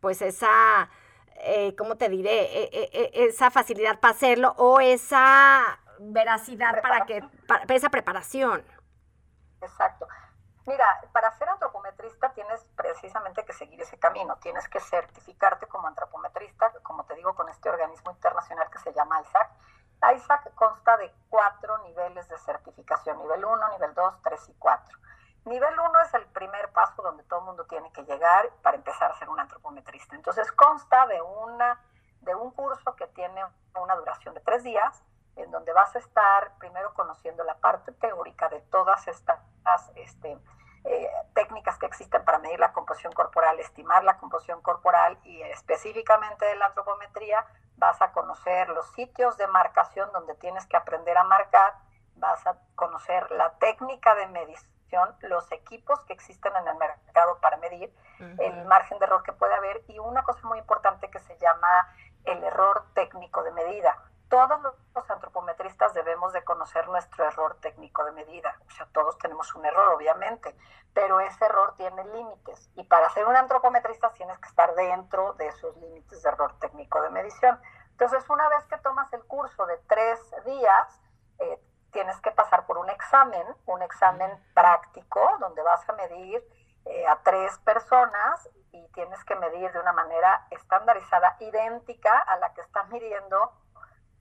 pues 0.01 0.21
esa, 0.21 0.89
eh, 1.37 1.75
¿cómo 1.75 1.97
te 1.97 2.09
diré? 2.09 2.41
E, 2.41 2.69
e, 2.71 2.89
e, 2.91 3.25
esa 3.25 3.49
facilidad 3.49 3.99
para 3.99 4.13
hacerlo 4.13 4.53
o 4.57 4.79
esa 4.79 5.79
veracidad 5.99 6.81
para 6.81 7.05
que, 7.05 7.23
para 7.47 7.73
esa 7.73 7.89
preparación. 7.89 8.63
Exacto. 9.61 10.07
Mira, 10.67 10.85
para 11.13 11.31
ser 11.31 11.47
antropometrista 11.47 12.33
tienes 12.33 12.65
precisamente 12.75 13.45
que 13.45 13.53
seguir 13.53 13.81
ese 13.81 13.97
camino, 13.97 14.37
tienes 14.39 14.67
que 14.67 14.81
certificarte 14.81 15.65
como 15.67 15.87
antropometrista, 15.87 16.73
como 16.83 17.05
te 17.05 17.15
digo, 17.15 17.33
con 17.35 17.47
este 17.47 17.69
organismo 17.69 18.11
internacional 18.11 18.69
que 18.69 18.79
se 18.79 18.93
llama 18.93 19.21
ISAC. 19.21 19.49
ISAC 20.01 20.53
consta 20.53 20.97
de 20.97 21.11
cuatro 21.29 21.77
niveles 21.79 22.27
de 22.29 22.37
certificación, 22.37 23.17
nivel 23.17 23.43
1, 23.43 23.69
nivel 23.69 23.93
2, 23.93 24.21
3 24.23 24.49
y 24.49 24.53
4. 24.59 24.97
Nivel 25.45 25.79
1 25.79 25.99
es 26.01 26.13
el 26.13 26.25
primer 26.27 26.69
paso 26.73 27.01
donde 27.01 27.23
todo 27.23 27.39
el 27.39 27.45
mundo 27.45 27.65
tiene 27.65 27.91
que 27.91 28.03
llegar 28.03 28.49
para 28.61 28.77
empezar 28.77 29.11
a 29.11 29.15
ser 29.15 29.29
un 29.29 29.39
antropometrista. 29.39 30.15
Entonces 30.15 30.51
consta 30.51 31.07
de, 31.07 31.21
una, 31.21 31.79
de 32.21 32.35
un 32.35 32.51
curso 32.51 32.95
que 32.95 33.07
tiene 33.07 33.43
una 33.81 33.95
duración 33.95 34.33
de 34.33 34.41
tres 34.41 34.63
días, 34.63 35.01
en 35.35 35.49
donde 35.51 35.71
vas 35.71 35.95
a 35.95 35.99
estar 35.99 36.51
primero 36.57 36.93
conociendo 36.93 37.43
la 37.43 37.55
parte 37.55 37.91
teórica 37.93 38.49
de 38.49 38.59
todas 38.61 39.07
estas 39.07 39.39
este, 39.95 40.37
eh, 40.83 41.09
técnicas 41.33 41.77
que 41.77 41.85
existen 41.85 42.23
para 42.25 42.39
medir 42.39 42.59
la 42.59 42.73
composición 42.73 43.13
corporal, 43.13 43.59
estimar 43.59 44.03
la 44.03 44.17
composición 44.17 44.61
corporal 44.61 45.17
y 45.23 45.41
específicamente 45.43 46.45
de 46.45 46.55
la 46.55 46.67
antropometría, 46.67 47.45
vas 47.77 48.01
a 48.01 48.11
conocer 48.11 48.69
los 48.69 48.91
sitios 48.93 49.37
de 49.37 49.47
marcación 49.47 50.11
donde 50.11 50.35
tienes 50.35 50.65
que 50.67 50.77
aprender 50.77 51.17
a 51.17 51.23
marcar, 51.23 51.73
vas 52.15 52.45
a 52.47 52.57
conocer 52.75 53.29
la 53.31 53.51
técnica 53.59 54.15
de 54.15 54.27
medición 54.27 54.67
los 55.21 55.51
equipos 55.51 55.99
que 56.05 56.13
existen 56.13 56.55
en 56.55 56.67
el 56.67 56.75
mercado 56.75 57.39
para 57.41 57.57
medir 57.57 57.93
el 58.19 58.65
margen 58.65 58.97
de 58.99 59.05
error 59.05 59.21
que 59.23 59.33
puede 59.33 59.53
haber 59.53 59.83
y 59.87 59.99
una 59.99 60.23
cosa 60.23 60.47
muy 60.47 60.59
importante 60.59 61.09
que 61.09 61.19
se 61.19 61.37
llama 61.37 61.93
el 62.25 62.43
error 62.43 62.85
técnico 62.93 63.43
de 63.43 63.51
medida. 63.51 63.95
Todos 64.29 64.59
los 64.93 65.09
antropometristas 65.09 65.93
debemos 65.93 66.33
de 66.33 66.43
conocer 66.43 66.87
nuestro 66.89 67.25
error 67.25 67.57
técnico 67.61 68.03
de 68.03 68.11
medida. 68.11 68.59
O 68.67 68.71
sea, 68.71 68.85
todos 68.91 69.17
tenemos 69.19 69.55
un 69.55 69.65
error, 69.65 69.93
obviamente, 69.93 70.53
pero 70.93 71.21
ese 71.21 71.45
error 71.45 71.75
tiene 71.77 72.03
límites. 72.05 72.69
Y 72.75 72.83
para 72.83 73.09
ser 73.11 73.25
un 73.25 73.35
antropometrista 73.35 74.11
tienes 74.13 74.37
que 74.39 74.49
estar 74.49 74.75
dentro 74.75 75.33
de 75.33 75.47
esos 75.47 75.77
límites 75.77 76.21
de 76.21 76.29
error 76.29 76.57
técnico 76.59 77.01
de 77.01 77.09
medición. 77.09 77.59
Entonces, 77.91 78.29
una 78.29 78.49
vez 78.49 78.65
que 78.65 78.77
tomas 78.79 79.11
el 79.13 79.23
curso 79.25 79.65
de 79.65 79.77
tres 79.87 80.19
días, 80.45 81.01
eh, 81.39 81.61
tienes 81.91 82.19
que 82.21 82.31
pasar 82.31 82.65
por 82.65 82.77
un 82.77 82.89
examen, 82.89 83.45
un 83.65 83.81
examen 83.81 84.31
práctico, 84.53 85.21
donde 85.39 85.61
vas 85.61 85.87
a 85.87 85.93
medir 85.93 86.43
eh, 86.85 87.07
a 87.07 87.17
tres 87.23 87.57
personas 87.59 88.49
y 88.71 88.87
tienes 88.89 89.23
que 89.23 89.35
medir 89.35 89.71
de 89.71 89.79
una 89.79 89.93
manera 89.93 90.47
estandarizada, 90.51 91.37
idéntica 91.39 92.17
a 92.19 92.37
la 92.37 92.53
que 92.53 92.61
estás 92.61 92.87
midiendo 92.89 93.51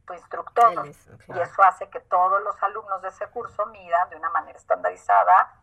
tu 0.07 0.15
instructor. 0.15 0.87
Y 0.87 1.39
eso 1.39 1.63
hace 1.63 1.89
que 1.91 2.01
todos 2.01 2.43
los 2.43 2.63
alumnos 2.63 3.03
de 3.03 3.09
ese 3.09 3.27
curso 3.29 3.67
midan 3.67 4.09
de 4.11 4.17
una 4.17 4.31
manera 4.31 4.59
estandarizada, 4.59 5.55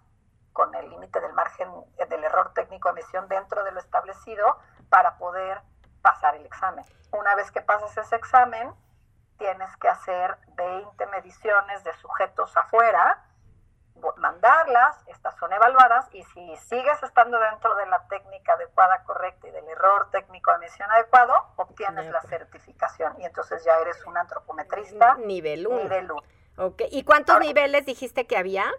con 0.51 0.73
el 0.75 0.89
límite 0.89 1.19
del 1.19 1.33
margen 1.33 1.67
eh, 1.97 2.05
del 2.05 2.23
error 2.23 2.53
técnico 2.53 2.93
de 2.93 3.01
emisión 3.01 3.27
dentro 3.27 3.63
de 3.63 3.71
lo 3.71 3.79
establecido, 3.79 4.59
para 4.89 5.17
poder 5.17 5.61
pasar 6.01 6.35
el 6.35 6.45
examen. 6.45 6.85
Una 7.11 7.33
vez 7.35 7.49
que 7.51 7.61
pasas 7.61 7.97
ese 7.97 8.15
examen, 8.15 8.73
tienes 9.37 9.75
que 9.77 9.89
hacer 9.89 10.37
20 10.55 11.07
mediciones 11.07 11.83
de 11.83 11.93
sujetos 11.93 12.55
afuera, 12.55 13.25
mandarlas, 14.17 14.95
estas 15.07 15.35
son 15.37 15.51
evaluadas 15.53 16.07
y 16.13 16.23
si 16.23 16.55
sigues 16.57 17.01
estando 17.03 17.39
dentro 17.39 17.75
de 17.75 17.85
la 17.87 18.07
técnica 18.07 18.53
adecuada, 18.53 19.03
correcta 19.03 19.47
y 19.47 19.51
del 19.51 19.67
error 19.67 20.09
técnico 20.11 20.51
de 20.51 20.57
emisión 20.57 20.91
adecuado, 20.91 21.33
obtienes 21.55 22.11
la 22.11 22.21
certificación 22.21 23.19
y 23.19 23.25
entonces 23.25 23.63
ya 23.63 23.77
eres 23.79 24.03
un 24.05 24.17
antropometrista 24.17 25.15
nivel 25.15 25.67
1. 25.67 25.83
Nivel 25.83 26.11
Okay. 26.55 26.87
¿Y 26.91 27.03
cuántos 27.03 27.39
niveles 27.39 27.83
dijiste 27.83 28.27
que 28.27 28.37
había? 28.37 28.71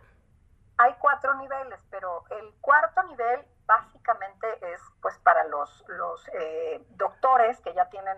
Hay 0.79 0.95
cuatro 1.01 1.35
niveles, 1.35 1.81
pero 1.91 2.25
el 2.31 2.55
cuarto 2.61 3.03
nivel 3.03 3.45
básicamente 3.67 4.47
es 4.73 4.81
pues 5.01 5.19
para 5.19 5.45
los, 5.45 5.85
los 5.89 6.29
eh, 6.35 6.85
doctores 6.91 7.61
que 7.63 7.75
ya 7.75 7.89
tienen 7.89 8.17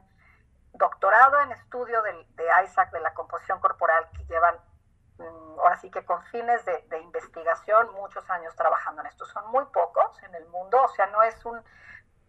doctorado 0.74 1.40
en 1.40 1.52
estudio 1.52 2.02
de, 2.02 2.26
Isaac 2.64 2.90
de 2.92 3.00
la 3.00 3.14
composición 3.14 3.60
corporal 3.60 4.08
que 4.16 4.24
llevan 4.24 4.54
mm, 5.76 5.80
ahora 5.80 5.80
sí 5.80 5.90
que 5.90 6.04
con 6.04 6.22
fines 6.24 6.64
de, 6.64 6.98
investigación 7.00 7.92
muchos 7.94 8.28
años 8.30 8.54
trabajando 8.56 9.02
en 9.02 9.08
esto. 9.08 9.24
Son 9.26 9.50
muy 9.50 9.64
pocos 9.66 10.22
en 10.22 10.34
el 10.34 10.46
mundo, 10.46 10.82
o 10.82 10.88
sea, 10.88 11.06
no 11.08 11.22
es 11.22 11.44
un, 11.44 11.62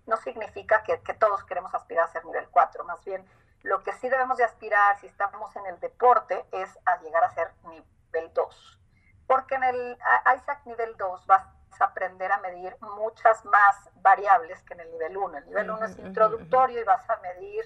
no 0.05 0.17
significa 0.17 0.83
que, 0.83 0.97
todos 1.13 1.43
queremos 1.45 1.73
aspirar 1.73 2.05
a 2.05 2.11
ser 2.11 2.25
nivel 2.25 2.47
4, 2.49 2.83
más 2.83 3.03
bien 3.03 3.25
lo 3.63 3.83
que 3.83 3.91
sí 3.93 4.07
debemos 4.07 4.37
de 4.37 4.43
aspirar 4.43 4.97
si 4.99 5.07
estamos 5.07 5.53
en 5.55 5.65
el 5.65 5.79
deporte 5.79 6.45
es 6.51 6.77
a 6.85 6.97
llegar 7.01 7.23
a 7.23 7.29
ser 7.31 7.51
nivel 7.63 8.31
2. 8.33 8.79
Porque 9.25 9.55
en 9.55 9.63
el 9.63 9.97
Isaac 10.37 10.61
nivel 10.65 10.95
2 10.95 11.25
vas 11.25 11.43
a 11.79 11.85
aprender 11.85 12.31
a 12.31 12.39
medir 12.39 12.77
muchas 12.79 13.43
más 13.45 13.89
variables 13.95 14.63
que 14.63 14.73
en 14.73 14.81
el 14.81 14.91
nivel 14.91 15.17
1. 15.17 15.37
El 15.37 15.45
nivel 15.47 15.69
1 15.71 15.85
es 15.85 15.99
introductorio 15.99 16.79
y 16.79 16.83
vas 16.85 17.09
a 17.09 17.17
medir 17.17 17.65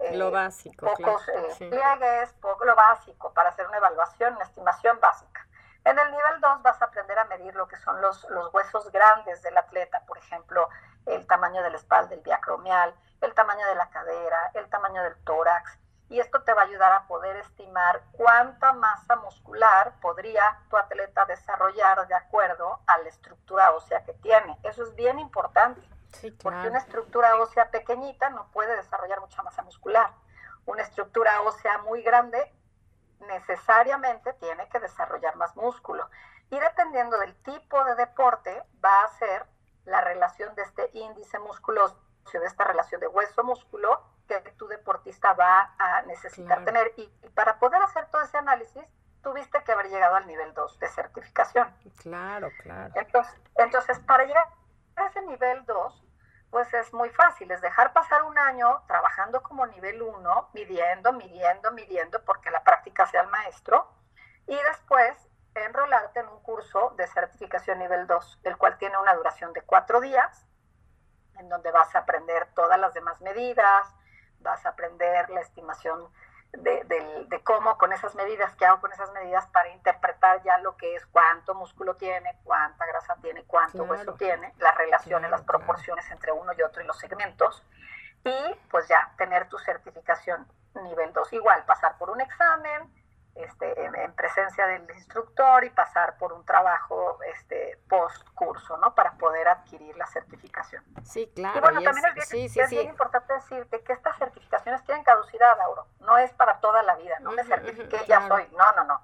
eh, 0.00 0.16
lo 0.16 0.30
básico. 0.30 0.86
Pocos 0.86 1.28
eh, 1.28 1.68
pliegues, 1.70 2.34
lo 2.64 2.74
básico 2.74 3.32
para 3.32 3.50
hacer 3.50 3.66
una 3.66 3.78
evaluación, 3.78 4.34
una 4.34 4.44
estimación 4.44 4.98
básica. 5.00 5.46
En 5.84 5.98
el 5.98 6.10
nivel 6.10 6.40
2 6.40 6.62
vas 6.62 6.80
a 6.80 6.86
aprender 6.86 7.18
a 7.18 7.26
medir 7.26 7.54
lo 7.54 7.68
que 7.68 7.76
son 7.76 8.00
los, 8.00 8.24
los 8.30 8.52
huesos 8.54 8.90
grandes 8.90 9.42
del 9.42 9.56
atleta, 9.56 10.02
por 10.06 10.16
ejemplo, 10.16 10.68
el 11.06 11.26
tamaño 11.26 11.62
de 11.62 11.70
la 11.70 11.76
espalda, 11.76 12.14
el 12.14 12.22
diacromial, 12.22 12.94
el 13.20 13.34
tamaño 13.34 13.66
de 13.66 13.74
la 13.74 13.90
cadera, 13.90 14.50
el 14.54 14.68
tamaño 14.70 15.02
del 15.02 15.16
tórax. 15.24 15.78
Y 16.08 16.20
esto 16.20 16.42
te 16.42 16.52
va 16.52 16.62
a 16.62 16.64
ayudar 16.64 16.92
a 16.92 17.06
poder 17.06 17.36
estimar 17.36 18.02
cuánta 18.12 18.72
masa 18.72 19.16
muscular 19.16 19.92
podría 20.00 20.58
tu 20.68 20.76
atleta 20.76 21.24
desarrollar 21.24 22.06
de 22.06 22.14
acuerdo 22.14 22.80
a 22.86 22.98
la 22.98 23.08
estructura 23.08 23.72
ósea 23.72 24.04
que 24.04 24.12
tiene. 24.14 24.58
Eso 24.62 24.84
es 24.84 24.94
bien 24.94 25.18
importante. 25.18 25.80
Porque 26.42 26.68
una 26.68 26.78
estructura 26.78 27.36
ósea 27.36 27.70
pequeñita 27.70 28.30
no 28.30 28.50
puede 28.52 28.76
desarrollar 28.76 29.20
mucha 29.20 29.42
masa 29.42 29.62
muscular. 29.62 30.10
Una 30.66 30.82
estructura 30.82 31.42
ósea 31.42 31.78
muy 31.78 32.02
grande 32.02 32.52
necesariamente 33.20 34.32
tiene 34.34 34.68
que 34.68 34.80
desarrollar 34.80 35.36
más 35.36 35.56
músculo. 35.56 36.08
Y 36.50 36.58
dependiendo 36.58 37.18
del 37.18 37.34
tipo 37.42 37.84
de 37.84 37.94
deporte, 37.96 38.62
va 38.84 39.02
a 39.04 39.08
ser 39.18 39.46
la 39.84 40.00
relación 40.00 40.54
de 40.54 40.62
este 40.62 40.90
índice 40.94 41.38
musculoso, 41.38 41.98
de 42.32 42.46
esta 42.46 42.64
relación 42.64 43.00
de 43.00 43.06
hueso-músculo 43.06 44.02
que 44.26 44.40
tu 44.52 44.66
deportista 44.66 45.32
va 45.34 45.74
a 45.78 46.02
necesitar 46.02 46.64
tener. 46.64 46.92
Y, 46.96 47.06
para 47.34 47.58
poder 47.58 47.82
hacer 47.82 48.06
todo 48.10 48.22
ese 48.22 48.38
análisis, 48.38 48.82
tuviste 49.22 49.62
que 49.62 49.72
haber 49.72 49.88
llegado 49.88 50.16
al 50.16 50.26
nivel 50.26 50.52
2 50.54 50.78
de 50.78 50.88
certificación. 50.88 51.68
Claro, 51.98 52.48
claro. 52.62 52.92
Entonces, 52.96 53.34
entonces 53.56 53.98
para 54.00 54.24
llegar 54.24 54.46
ese 55.14 55.26
nivel 55.26 55.64
2, 55.64 56.04
pues 56.50 56.72
es 56.74 56.92
muy 56.92 57.08
fácil, 57.10 57.50
es 57.50 57.60
dejar 57.60 57.92
pasar 57.92 58.24
un 58.24 58.36
año 58.36 58.82
trabajando 58.88 59.42
como 59.42 59.66
nivel 59.66 60.02
1, 60.02 60.50
midiendo, 60.52 61.12
midiendo, 61.12 61.70
midiendo, 61.72 62.24
porque 62.24 62.50
la 62.50 62.64
práctica 62.64 63.06
sea 63.06 63.22
el 63.22 63.28
maestro, 63.28 63.88
y 64.46 64.56
después 64.56 65.16
enrolarte 65.54 66.20
en 66.20 66.28
un 66.28 66.42
curso 66.42 66.94
de 66.96 67.06
certificación 67.06 67.78
nivel 67.78 68.08
2, 68.08 68.40
el 68.42 68.56
cual 68.56 68.76
tiene 68.78 68.98
una 68.98 69.14
duración 69.14 69.52
de 69.52 69.62
cuatro 69.62 70.00
días, 70.00 70.46
en 71.38 71.48
donde 71.48 71.70
vas 71.70 71.94
a 71.94 72.00
aprender 72.00 72.48
todas 72.54 72.78
las 72.78 72.92
demás 72.92 73.20
medidas, 73.20 73.86
vas 74.40 74.66
a 74.66 74.70
aprender 74.70 75.30
la 75.30 75.40
estimación 75.40 76.08
de, 76.58 77.40
cómo 77.42 77.76
con 77.78 77.92
esas 77.92 78.14
medidas, 78.14 78.54
qué 78.56 78.64
hago 78.66 78.80
con 78.80 78.92
esas 78.92 79.12
medidas 79.12 79.46
para 79.48 79.68
interpretar 79.70 80.42
ya 80.42 80.58
lo 80.58 80.76
que 80.76 80.94
es 80.94 81.04
cuánto 81.06 81.54
músculo 81.54 81.96
tiene, 81.96 82.38
cuánta 82.44 82.86
grasa 82.86 83.16
tiene, 83.20 83.44
cuánto 83.44 83.84
hueso 83.84 84.14
tiene, 84.14 84.54
las 84.58 84.74
relaciones, 84.76 85.30
las 85.30 85.42
proporciones 85.42 86.10
entre 86.10 86.32
uno 86.32 86.52
y 86.56 86.62
otro 86.62 86.82
y 86.82 86.86
los 86.86 86.98
segmentos. 86.98 87.62
Y 88.24 88.56
pues 88.70 88.88
ya 88.88 89.12
tener 89.18 89.48
tu 89.48 89.58
certificación 89.58 90.46
nivel 90.82 91.12
2. 91.12 91.32
Igual, 91.34 91.64
pasar 91.64 91.98
por 91.98 92.10
un 92.10 92.20
examen, 92.20 92.90
este, 93.34 93.84
en, 93.84 94.12
presencia 94.14 94.66
del 94.66 94.88
instructor 94.94 95.64
y 95.64 95.70
pasar 95.70 96.16
por 96.18 96.32
un 96.32 96.44
trabajo 96.44 97.18
este, 97.34 97.78
post 97.88 98.24
curso, 98.34 98.76
¿no? 98.76 98.94
Para 98.94 99.12
poder 99.14 99.48
adquirir 99.48 99.96
la 99.96 100.06
certificación. 100.06 100.84
Sí, 101.04 101.30
claro. 101.34 101.58
Y 101.58 101.60
bueno, 101.60 101.82
también 101.82 102.06
es, 102.16 102.30
bien, 102.30 102.46
es 102.46 102.70
bien 102.70 102.88
importante 102.88 103.34
decirte 103.34 103.82
que 103.82 103.92
estas 103.92 104.16
certificaciones 104.18 104.84
tienen 104.84 105.02
caducidad, 105.04 105.60
Auro. 105.60 105.86
No 106.04 106.18
es 106.18 106.32
para 106.34 106.60
toda 106.60 106.82
la 106.82 106.96
vida. 106.96 107.18
No 107.20 107.32
me 107.32 107.44
certifiqué, 107.44 108.04
ya 108.06 108.26
soy. 108.28 108.48
No, 108.56 108.72
no, 108.76 108.84
no. 108.84 109.00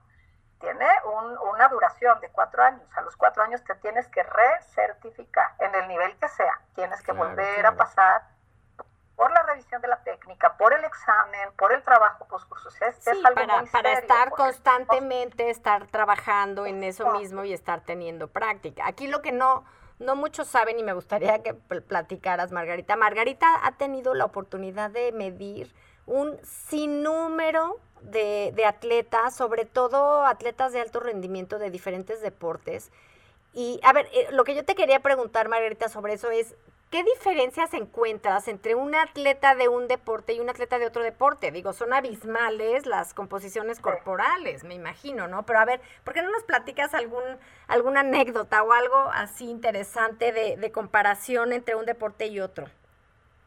Tiene 0.61 0.87
un, 1.04 1.38
una 1.38 1.69
duración 1.69 2.21
de 2.21 2.28
cuatro 2.30 2.62
años. 2.62 2.83
A 2.97 3.00
los 3.00 3.16
cuatro 3.16 3.42
años 3.42 3.64
te 3.64 3.75
tienes 3.76 4.07
que 4.09 4.23
recertificar 4.23 5.54
en 5.59 5.75
el 5.75 5.88
nivel 5.88 6.16
que 6.19 6.28
sea. 6.28 6.61
Tienes 6.75 7.00
que 7.02 7.12
volver 7.12 7.64
a 7.66 7.75
pasar 7.76 8.23
por 9.16 9.30
la 9.33 9.42
revisión 9.42 9.83
de 9.83 9.88
la 9.88 10.02
técnica, 10.02 10.57
por 10.57 10.73
el 10.73 10.83
examen, 10.85 11.50
por 11.59 11.73
el 11.73 11.83
trabajo 11.83 12.26
postcursos. 12.26 12.80
Es, 12.80 12.97
sí, 12.97 13.11
es 13.11 13.25
algo 13.25 13.35
para, 13.35 13.59
muy 13.61 13.69
para 13.69 13.90
serio, 13.95 14.00
estar 14.00 14.30
constantemente, 14.30 15.50
estar 15.50 15.87
trabajando 15.88 16.64
en 16.66 16.83
eso 16.85 17.11
mismo 17.12 17.45
y 17.45 17.52
estar 17.52 17.80
teniendo 17.83 18.28
práctica. 18.28 18.87
Aquí 18.87 19.09
lo 19.09 19.21
que 19.21 19.33
no, 19.33 19.64
no 19.99 20.16
muchos 20.16 20.49
saben 20.49 20.78
y 20.78 20.83
me 20.83 20.95
gustaría 20.95 21.42
que 21.42 21.52
pl- 21.52 21.83
platicaras, 21.83 22.50
Margarita. 22.50 22.97
Margarita 22.97 23.47
ha 23.66 23.73
tenido 23.73 24.14
la 24.14 24.25
oportunidad 24.25 24.90
de 24.90 25.12
medir 25.12 25.75
un 26.11 26.37
sinnúmero 26.43 27.79
de, 28.02 28.52
de 28.55 28.64
atletas, 28.64 29.35
sobre 29.37 29.64
todo 29.64 30.26
atletas 30.26 30.73
de 30.73 30.81
alto 30.81 30.99
rendimiento 30.99 31.59
de 31.61 31.71
diferentes 31.71 32.21
deportes. 32.21 32.90
Y 33.55 33.81
a 33.85 33.93
ver, 33.93 34.09
eh, 34.12 34.26
lo 34.33 34.43
que 34.43 34.57
yo 34.57 34.64
te 34.64 34.75
quería 34.75 35.00
preguntar, 35.00 35.49
Margarita, 35.49 35.88
sobre 35.88 36.14
eso 36.14 36.29
es, 36.33 36.57
¿qué 36.90 37.05
diferencias 37.05 37.75
encuentras 37.75 38.49
entre 38.49 38.75
un 38.75 38.97
atleta 38.97 39.55
de 39.55 39.69
un 39.69 39.87
deporte 39.87 40.33
y 40.33 40.40
un 40.40 40.50
atleta 40.50 40.81
de 40.81 40.87
otro 40.87 41.05
deporte? 41.05 41.52
Digo, 41.52 41.73
son 41.73 41.93
abismales 41.93 42.87
las 42.87 43.14
composiciones 43.14 43.79
corporales, 43.79 44.64
me 44.64 44.75
imagino, 44.75 45.29
¿no? 45.29 45.47
Pero 45.47 45.61
a 45.61 45.64
ver, 45.64 45.81
¿por 46.02 46.12
qué 46.12 46.23
no 46.23 46.31
nos 46.33 46.43
platicas 46.43 46.93
algún, 46.93 47.23
alguna 47.69 48.00
anécdota 48.00 48.64
o 48.64 48.73
algo 48.73 48.97
así 49.14 49.49
interesante 49.49 50.33
de, 50.33 50.57
de 50.57 50.73
comparación 50.73 51.52
entre 51.52 51.76
un 51.76 51.87
deporte 51.87 52.26
y 52.26 52.40
otro? 52.40 52.67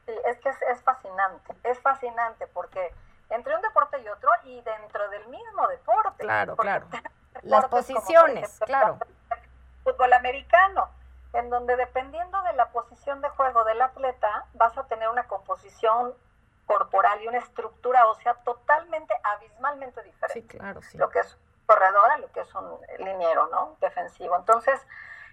Sí, 0.05 0.13
es 0.25 0.37
que 0.39 0.49
es, 0.49 0.61
es 0.63 0.81
fascinante, 0.83 1.55
es 1.63 1.79
fascinante 1.79 2.47
porque 2.47 2.93
entre 3.29 3.55
un 3.55 3.61
deporte 3.61 3.99
y 3.99 4.07
otro 4.09 4.29
y 4.43 4.61
dentro 4.61 5.09
del 5.09 5.27
mismo 5.27 5.67
deporte. 5.67 6.23
Claro, 6.23 6.55
claro. 6.55 6.87
Las 7.41 7.65
posiciones, 7.65 8.59
claro. 8.65 8.99
Fútbol 9.83 10.13
americano, 10.13 10.89
en 11.33 11.49
donde 11.49 11.75
dependiendo 11.75 12.41
de 12.43 12.53
la 12.53 12.69
posición 12.69 13.21
de 13.21 13.29
juego 13.29 13.63
del 13.63 13.81
atleta, 13.81 14.45
vas 14.53 14.77
a 14.77 14.83
tener 14.85 15.09
una 15.09 15.23
composición 15.27 16.13
corporal 16.65 17.21
y 17.21 17.27
una 17.27 17.39
estructura 17.39 18.07
ósea 18.07 18.35
totalmente, 18.35 19.13
abismalmente 19.23 20.01
diferente. 20.03 20.41
Sí, 20.41 20.57
claro, 20.57 20.81
sí. 20.81 20.97
Lo 20.97 21.09
que 21.09 21.19
es 21.19 21.37
corredor 21.65 22.11
a 22.11 22.17
lo 22.17 22.31
que 22.31 22.41
es 22.41 22.55
un 22.55 22.79
liniero, 22.99 23.47
¿no? 23.47 23.75
Defensivo. 23.81 24.35
Entonces, 24.37 24.79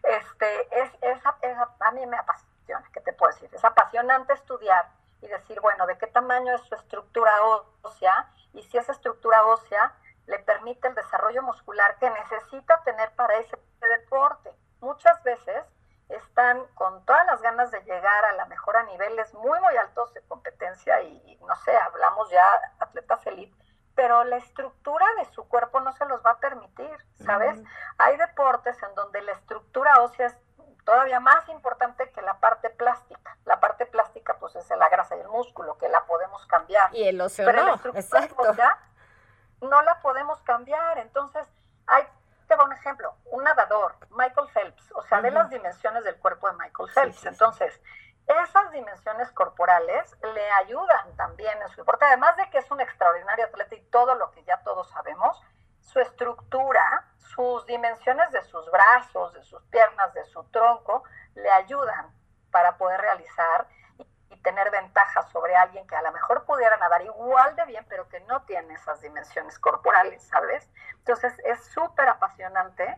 este, 0.02 0.80
es, 0.82 0.90
es, 1.02 1.22
es 1.42 1.56
a 1.80 1.90
mí 1.92 2.06
me 2.06 2.16
apasiona, 2.16 2.50
¿qué 2.92 3.00
te 3.00 3.12
puedo 3.12 3.32
decir? 3.32 3.50
Es 3.52 3.64
apasionante 3.64 4.32
estudiar 4.32 4.88
y 5.20 5.28
decir, 5.28 5.60
bueno, 5.60 5.86
de 5.86 5.98
qué 5.98 6.06
tamaño 6.06 6.54
es 6.54 6.62
su 6.62 6.74
estructura 6.74 7.32
ósea 7.82 8.30
y 8.52 8.62
si 8.62 8.78
esa 8.78 8.92
estructura 8.92 9.44
ósea 9.46 9.94
le 10.26 10.38
permite 10.38 10.88
el 10.88 10.94
desarrollo 10.94 11.42
muscular 11.42 11.96
que 11.98 12.08
necesita 12.10 12.82
tener 12.84 13.10
para 13.16 13.36
ese 13.38 13.58
deporte. 13.80 14.52
Muchas 14.80 15.22
veces 15.22 15.64
están 16.08 16.64
con 16.74 17.04
todas 17.04 17.26
las 17.26 17.42
ganas 17.42 17.70
de 17.70 17.80
llegar 17.82 18.24
a 18.24 18.32
la 18.32 18.46
mejor 18.46 18.76
a 18.76 18.82
niveles 18.84 19.32
muy, 19.34 19.60
muy 19.60 19.76
altos 19.76 20.12
de 20.14 20.22
competencia 20.22 21.00
y, 21.02 21.38
no 21.46 21.56
sé, 21.56 21.76
hablamos 21.76 22.30
ya 22.30 22.44
atletas 22.78 23.26
elite, 23.26 23.56
pero 23.94 24.24
la 24.24 24.36
estructura 24.36 25.06
de 25.18 25.26
su 25.26 25.46
cuerpo 25.48 25.80
no 25.80 25.92
se 25.92 26.04
los 26.06 26.24
va 26.24 26.32
a 26.32 26.38
permitir, 26.38 26.96
¿sabes? 27.24 27.60
Hay 27.98 28.16
deportes 28.16 28.82
en 28.82 28.94
donde 28.94 29.20
la 29.22 29.32
estructura 29.32 30.00
ósea 30.00 30.26
es 30.26 30.38
todavía 30.90 31.20
más 31.20 31.49
importante 31.49 32.11
que 32.11 32.20
la 32.20 32.35
parte 32.40 32.68
plástica. 32.68 33.37
La 33.44 33.61
parte 33.61 33.87
plástica, 33.87 34.37
pues, 34.40 34.56
es 34.56 34.68
la 34.70 34.88
grasa 34.88 35.16
y 35.16 35.20
el 35.20 35.28
músculo, 35.28 35.78
que 35.78 35.88
la 35.88 36.04
podemos 36.04 36.44
cambiar. 36.47 36.92
Y 36.92 37.04
el 37.04 37.20
óseo 37.20 37.50
no, 37.52 37.75
exacto. 37.94 38.42
no 39.61 39.82
la 39.82 40.00
podemos 40.00 40.42
cambiar. 40.42 40.99
Entonces, 40.99 41.47
hay, 41.87 42.02
te 42.49 42.56
doy 42.56 42.66
un 42.66 42.73
ejemplo, 42.73 43.14
un 43.26 43.44
nadador, 43.44 43.94
Michael 44.11 44.49
Phelps, 44.52 44.90
o 44.97 45.02
sea, 45.02 45.20
de 45.23 45.30
las 45.30 45.49
dimensiones 45.49 46.02
del 46.02 46.16
cuerpo 46.16 46.49
de 46.50 46.56
Michael 46.56 46.90
Phelps. 46.92 47.25
Entonces, 47.25 47.80
esas 48.26 48.73
dimensiones 48.73 49.30
corporales 49.30 50.16
le 50.35 50.50
ayudan 50.52 51.14
también 51.16 51.56
en 51.62 51.68
su 51.68 51.76
deporte, 51.76 52.04
además 52.04 52.37
de 52.37 52.50
que 52.50 52.59
es 52.59 52.68
un 52.68 52.80
extraordinario 52.80 53.44
atleta 53.44 53.76
y 53.76 53.82
todo 53.90 54.16
lo 54.16 54.32
que 54.32 54.42
ya 54.42 54.61
todos 54.64 54.90
sabemos, 54.90 55.40
su 55.80 56.00
estructura, 56.00 57.06
sus 57.18 57.66
dimensiones 57.66 58.30
de 58.32 58.42
sus 58.44 58.70
brazos, 58.70 59.32
de 59.34 59.42
sus 59.44 59.62
piernas, 59.64 60.12
de 60.14 60.25
su 60.26 60.42
tronco, 60.44 61.04
le 61.34 61.50
ayudan 61.50 62.12
para 62.50 62.76
poder 62.76 63.00
realizar 63.00 63.66
y, 63.99 64.06
tener 64.42 64.70
ventajas 64.70 65.28
sobre 65.30 65.54
alguien 65.54 65.87
que 65.87 65.94
a 65.94 66.02
lo 66.02 66.12
mejor 66.12 66.46
pudiera 66.46 66.76
nadar 66.78 67.02
igual 67.02 67.54
de 67.56 67.64
bien, 67.66 67.84
pero 67.90 68.08
que 68.08 68.20
no 68.20 68.42
tiene 68.44 68.72
esas 68.72 69.00
dimensiones 69.02 69.58
corporales, 69.58 70.22
¿sabes? 70.26 70.66
Entonces 70.96 71.38
es 71.44 71.62
súper 71.66 72.08
apasionante 72.08 72.96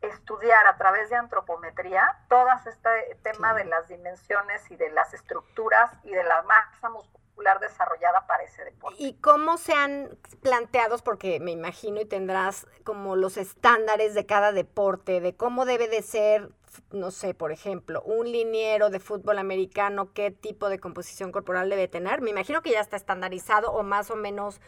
estudiar 0.00 0.66
a 0.66 0.78
través 0.78 1.10
de 1.10 1.16
antropometría 1.16 2.18
todo 2.28 2.48
este 2.64 3.14
tema 3.22 3.52
de 3.52 3.64
las 3.64 3.88
dimensiones 3.88 4.70
y 4.70 4.76
de 4.76 4.88
las 4.90 5.12
estructuras 5.12 5.92
y 6.02 6.12
de 6.12 6.24
la 6.24 6.42
masa 6.42 6.88
muscular 6.88 7.19
desarrollada 7.60 8.26
para 8.26 8.44
ese 8.44 8.64
deporte. 8.64 9.02
¿Y 9.02 9.14
cómo 9.14 9.56
se 9.56 9.72
han 9.72 10.18
planteado, 10.42 10.98
porque 10.98 11.40
me 11.40 11.52
imagino 11.52 12.00
y 12.00 12.04
tendrás 12.04 12.66
como 12.84 13.16
los 13.16 13.36
estándares 13.36 14.14
de 14.14 14.26
cada 14.26 14.52
deporte, 14.52 15.20
de 15.20 15.34
cómo 15.34 15.64
debe 15.64 15.88
de 15.88 16.02
ser, 16.02 16.50
no 16.90 17.10
sé, 17.10 17.32
por 17.34 17.52
ejemplo, 17.52 18.02
un 18.02 18.30
liniero 18.30 18.90
de 18.90 19.00
fútbol 19.00 19.38
americano, 19.38 20.12
qué 20.12 20.30
tipo 20.30 20.68
de 20.68 20.78
composición 20.78 21.32
corporal 21.32 21.70
debe 21.70 21.88
tener? 21.88 22.20
Me 22.20 22.30
imagino 22.30 22.62
que 22.62 22.70
ya 22.70 22.80
está 22.80 22.96
estandarizado 22.96 23.72
o 23.72 23.82
más 23.82 24.10
o 24.10 24.16
menos 24.16 24.60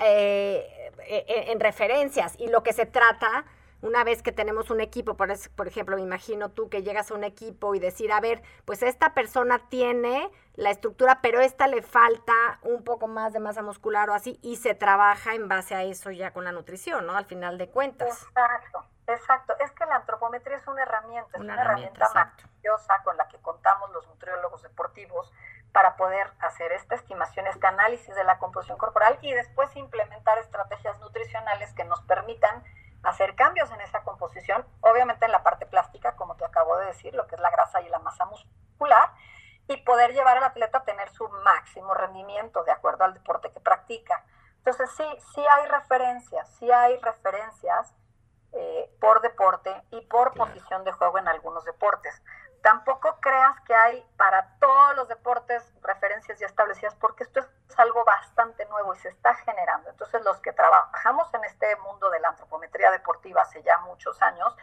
eh, 0.00 0.90
e, 1.06 1.24
e, 1.28 1.52
en 1.52 1.60
referencias 1.60 2.34
y 2.38 2.48
lo 2.48 2.62
que 2.62 2.72
se 2.72 2.86
trata 2.86 3.44
una 3.84 4.02
vez 4.02 4.22
que 4.22 4.32
tenemos 4.32 4.70
un 4.70 4.80
equipo, 4.80 5.14
por, 5.14 5.28
por 5.54 5.68
ejemplo, 5.68 5.96
me 5.96 6.02
imagino 6.02 6.48
tú 6.48 6.70
que 6.70 6.82
llegas 6.82 7.10
a 7.10 7.14
un 7.14 7.22
equipo 7.22 7.74
y 7.74 7.80
decir, 7.80 8.12
a 8.12 8.20
ver, 8.20 8.42
pues 8.64 8.82
esta 8.82 9.12
persona 9.12 9.68
tiene 9.68 10.30
la 10.54 10.70
estructura, 10.70 11.20
pero 11.20 11.40
esta 11.40 11.66
le 11.66 11.82
falta 11.82 12.32
un 12.62 12.82
poco 12.82 13.08
más 13.08 13.34
de 13.34 13.40
masa 13.40 13.60
muscular 13.60 14.08
o 14.08 14.14
así, 14.14 14.38
y 14.42 14.56
se 14.56 14.74
trabaja 14.74 15.34
en 15.34 15.48
base 15.48 15.74
a 15.74 15.82
eso 15.82 16.10
ya 16.10 16.32
con 16.32 16.44
la 16.44 16.52
nutrición, 16.52 17.06
¿no? 17.06 17.14
Al 17.14 17.26
final 17.26 17.58
de 17.58 17.68
cuentas. 17.68 18.08
Exacto, 18.08 18.86
exacto. 19.06 19.54
Es 19.60 19.70
que 19.72 19.84
la 19.84 19.96
antropometría 19.96 20.56
es 20.56 20.66
una 20.66 20.82
herramienta, 20.82 21.30
es 21.34 21.40
una, 21.40 21.60
herramienta, 21.60 22.08
maravillosa 22.14 23.02
con 23.04 23.18
la 23.18 23.28
que 23.28 23.36
contamos 23.42 23.90
los 23.92 24.06
nutriólogos 24.06 24.62
deportivos 24.62 25.30
para 25.72 25.96
poder 25.96 26.30
hacer 26.40 26.72
esta 26.72 26.94
estimación, 26.94 27.46
este 27.48 27.66
análisis 27.66 28.14
de 28.14 28.24
la 28.24 28.38
composición 28.38 28.78
corporal 28.78 29.18
y 29.20 29.34
después 29.34 29.76
implementar 29.76 30.38
estrategias 30.38 30.98
nutricionales 31.00 31.74
que 31.74 31.84
nos 31.84 32.00
permitan 32.02 32.64
hacer 33.04 33.34
cambios 33.34 33.70
en 33.70 33.80
esa 33.80 34.02
composición, 34.02 34.66
obviamente 34.80 35.24
en 35.24 35.32
la 35.32 35.42
parte 35.42 35.66
plástica, 35.66 36.16
como 36.16 36.36
te 36.36 36.44
acabo 36.44 36.76
de 36.78 36.86
decir, 36.86 37.14
lo 37.14 37.26
que 37.26 37.34
es 37.34 37.40
la 37.40 37.50
grasa 37.50 37.80
y 37.82 37.88
la 37.88 37.98
masa 37.98 38.24
muscular, 38.26 39.10
y 39.68 39.76
poder 39.78 40.12
llevar 40.12 40.36
al 40.36 40.44
atleta 40.44 40.78
a 40.78 40.84
tener 40.84 41.08
su 41.10 41.28
máximo 41.28 41.94
rendimiento 41.94 42.64
de 42.64 42.72
acuerdo 42.72 43.04
al 43.04 43.14
deporte 43.14 43.50
que 43.52 43.60
practica. 43.60 44.24
Entonces 44.58 44.90
sí, 44.96 45.04
sí 45.34 45.44
hay 45.46 45.66
referencias, 45.66 46.48
sí 46.56 46.70
hay 46.70 46.98
referencias 46.98 47.94
eh, 48.52 48.90
por 49.00 49.20
deporte 49.20 49.70
y 49.90 50.00
por 50.02 50.32
posición 50.34 50.84
de 50.84 50.92
juego 50.92 51.18
en 51.18 51.28
algunos 51.28 51.64
deportes. 51.64 52.22
Tampoco 52.64 53.18
creas 53.20 53.60
que 53.66 53.74
hay 53.74 54.02
para 54.16 54.56
todos 54.58 54.96
los 54.96 55.06
deportes 55.06 55.62
referencias 55.82 56.38
ya 56.38 56.46
establecidas, 56.46 56.94
porque 56.94 57.24
esto 57.24 57.40
es 57.40 57.78
algo 57.78 58.02
bastante 58.06 58.64
nuevo 58.70 58.94
y 58.94 58.98
se 59.00 59.10
está 59.10 59.34
generando. 59.34 59.90
Entonces, 59.90 60.24
los 60.24 60.40
que 60.40 60.50
trabajamos 60.54 61.28
en 61.34 61.44
este 61.44 61.76
mundo 61.76 62.08
de 62.08 62.20
la 62.20 62.28
antropometría 62.28 62.90
deportiva 62.90 63.42
hace 63.42 63.62
ya 63.62 63.76
muchos 63.80 64.22
años, 64.22 64.56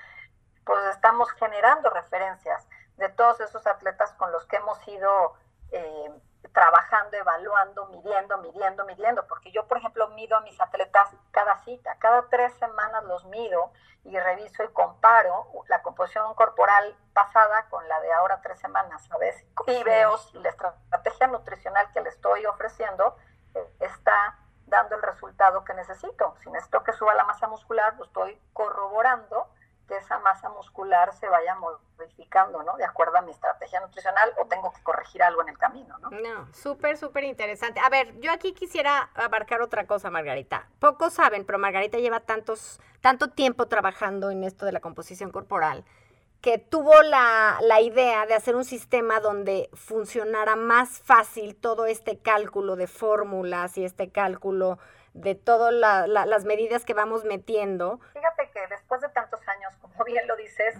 pues 0.66 0.84
estamos 0.86 1.32
generando 1.34 1.92
referencias 1.92 2.68
de 2.98 3.08
todos 3.10 3.40
esos 3.40 3.68
atletas 3.68 4.12
con 4.14 4.32
los 4.32 4.48
que 4.48 4.56
hemos 4.56 4.88
ido 4.88 5.36
eh, 5.72 6.12
trabajando, 6.54 7.18
evaluando, 7.18 7.88
midiendo, 7.88 8.38
midiendo, 8.40 8.86
midiendo, 8.86 9.26
porque 9.28 9.52
yo, 9.52 9.68
por 9.68 9.78
ejemplo, 9.78 10.10
mido 10.10 10.38
a 10.38 10.42
mis 10.42 10.60
atletas 10.60 11.10
cada 11.32 11.58
cita, 11.60 11.96
cada 12.00 12.28
tres 12.30 12.54
semanas 12.56 13.04
los 13.06 13.26
mido 13.26 13.72
y 14.04 14.18
reviso 14.18 14.64
y 14.64 14.68
comparo 14.70 15.48
la 15.68 15.82
composición 15.82 16.34
corporal 16.34 16.96
pasada 17.14 17.68
con 17.70 17.88
la 17.88 18.00
de 18.02 18.12
ahora 18.14 18.42
tres 18.42 18.60
semanas, 18.60 19.06
¿sabes? 19.06 19.46
Y 19.68 19.84
veo 19.84 20.18
si 20.18 20.40
la 20.40 20.50
estrategia 20.50 21.28
nutricional 21.28 21.92
que 21.92 22.02
le 22.02 22.10
estoy 22.10 22.46
ofreciendo 22.46 23.16
está 23.80 24.38
dando 24.66 24.96
el 24.96 25.02
resultado 25.04 25.64
que 25.64 25.74
necesito. 25.74 26.36
Si 26.42 26.50
necesito 26.50 26.84
que 26.84 26.94
suba 26.94 27.14
la 27.14 27.26
masa 27.26 27.48
muscular, 27.48 27.96
lo 27.98 28.06
estoy 28.06 28.42
corroborando 28.54 29.48
que 29.92 29.98
esa 29.98 30.20
masa 30.20 30.48
muscular 30.50 31.14
se 31.14 31.28
vaya 31.28 31.54
modificando, 31.56 32.64
¿no? 32.64 32.78
De 32.78 32.86
acuerdo 32.86 33.18
a 33.18 33.22
mi 33.22 33.32
estrategia 33.32 33.82
nutricional 33.82 34.32
o 34.38 34.46
tengo 34.46 34.72
que 34.72 34.82
corregir 34.84 35.22
algo 35.22 35.42
en 35.42 35.50
el 35.50 35.58
camino, 35.58 35.98
¿no? 35.98 36.10
No, 36.12 36.48
súper, 36.54 36.98
súper 36.98 37.26
interesante. 37.26 37.82
A 37.82 37.90
ver, 37.90 38.18
yo 38.22 38.32
aquí 38.32 38.54
quisiera 38.54 39.10
abarcar 39.16 39.62
otra 39.62 39.86
cosa, 39.88 40.10
Margarita. 40.10 40.70
Pocos 40.80 41.14
saben, 41.14 41.46
pero 41.46 41.60
Margarita 41.60 41.98
lleva 41.98 42.22
tantos, 42.22 42.80
tanto 43.02 43.32
tiempo 43.32 43.68
trabajando 43.68 44.32
en 44.32 44.46
esto 44.46 44.66
de 44.66 44.72
la 44.72 44.80
composición 44.80 45.30
corporal 45.30 45.84
que 46.40 46.58
tuvo 46.58 47.04
la, 47.04 47.60
la, 47.62 47.82
idea 47.82 48.26
de 48.26 48.34
hacer 48.34 48.56
un 48.56 48.66
sistema 48.66 49.20
donde 49.20 49.70
funcionara 49.74 50.56
más 50.56 51.00
fácil 51.00 51.56
todo 51.56 51.86
este 51.86 52.18
cálculo 52.18 52.76
de 52.76 52.88
fórmulas 52.88 53.78
y 53.78 53.86
este 53.86 54.10
cálculo 54.10 54.80
de 55.14 55.36
todas 55.36 55.74
las 55.74 56.46
medidas 56.46 56.86
que 56.86 56.94
vamos 56.94 57.26
metiendo. 57.26 58.00
Fíjate 58.14 58.41
bien 60.04 60.28
lo 60.28 60.36
dices, 60.36 60.76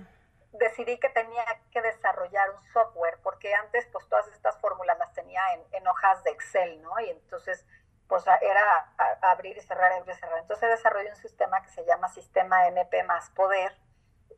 decidí 0.54 1.00
que 1.00 1.10
tenía 1.10 1.46
que 1.72 1.82
desarrollar 1.82 2.50
un 2.52 2.64
software, 2.74 3.20
porque 3.24 3.54
antes 3.54 3.88
pues 3.92 4.08
todas 4.10 4.28
estas 4.28 4.58
fórmulas 4.60 4.98
las 4.98 5.14
tenía 5.14 5.42
en, 5.72 5.88
hojas 5.88 6.24
de 6.24 6.32
Excel, 6.32 6.82
¿no? 6.82 7.00
Y 7.00 7.10
entonces 7.10 7.66
pues 8.08 8.26
era 8.42 8.94
abrir 9.22 9.58
y 9.58 9.62
cerrar, 9.62 9.94
abrir 9.94 10.14
y 10.14 10.20
cerrar. 10.20 10.40
Entonces 10.40 10.70
desarrollé 10.70 11.10
un 11.10 11.16
sistema 11.16 11.62
que 11.62 11.70
se 11.70 11.86
llama 11.86 12.10
Sistema 12.10 12.68
MP 12.68 13.04
más 13.04 13.30
Poder, 13.30 13.74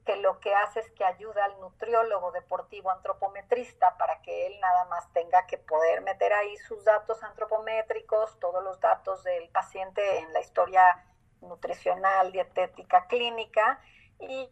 que 0.05 0.17
lo 0.17 0.39
que 0.39 0.53
hace 0.53 0.81
es 0.81 0.91
que 0.91 1.03
ayuda 1.05 1.45
al 1.45 1.59
nutriólogo 1.59 2.31
deportivo 2.31 2.91
antropometrista 2.91 3.97
para 3.97 4.21
que 4.21 4.47
él 4.47 4.59
nada 4.59 4.85
más 4.85 5.11
tenga 5.13 5.47
que 5.47 5.57
poder 5.57 6.01
meter 6.01 6.33
ahí 6.33 6.55
sus 6.57 6.83
datos 6.83 7.23
antropométricos, 7.23 8.37
todos 8.39 8.63
los 8.63 8.79
datos 8.79 9.23
del 9.23 9.49
paciente 9.49 10.19
en 10.19 10.31
la 10.33 10.41
historia 10.41 11.05
nutricional, 11.41 12.31
dietética, 12.31 13.07
clínica 13.07 13.79
y, 14.19 14.49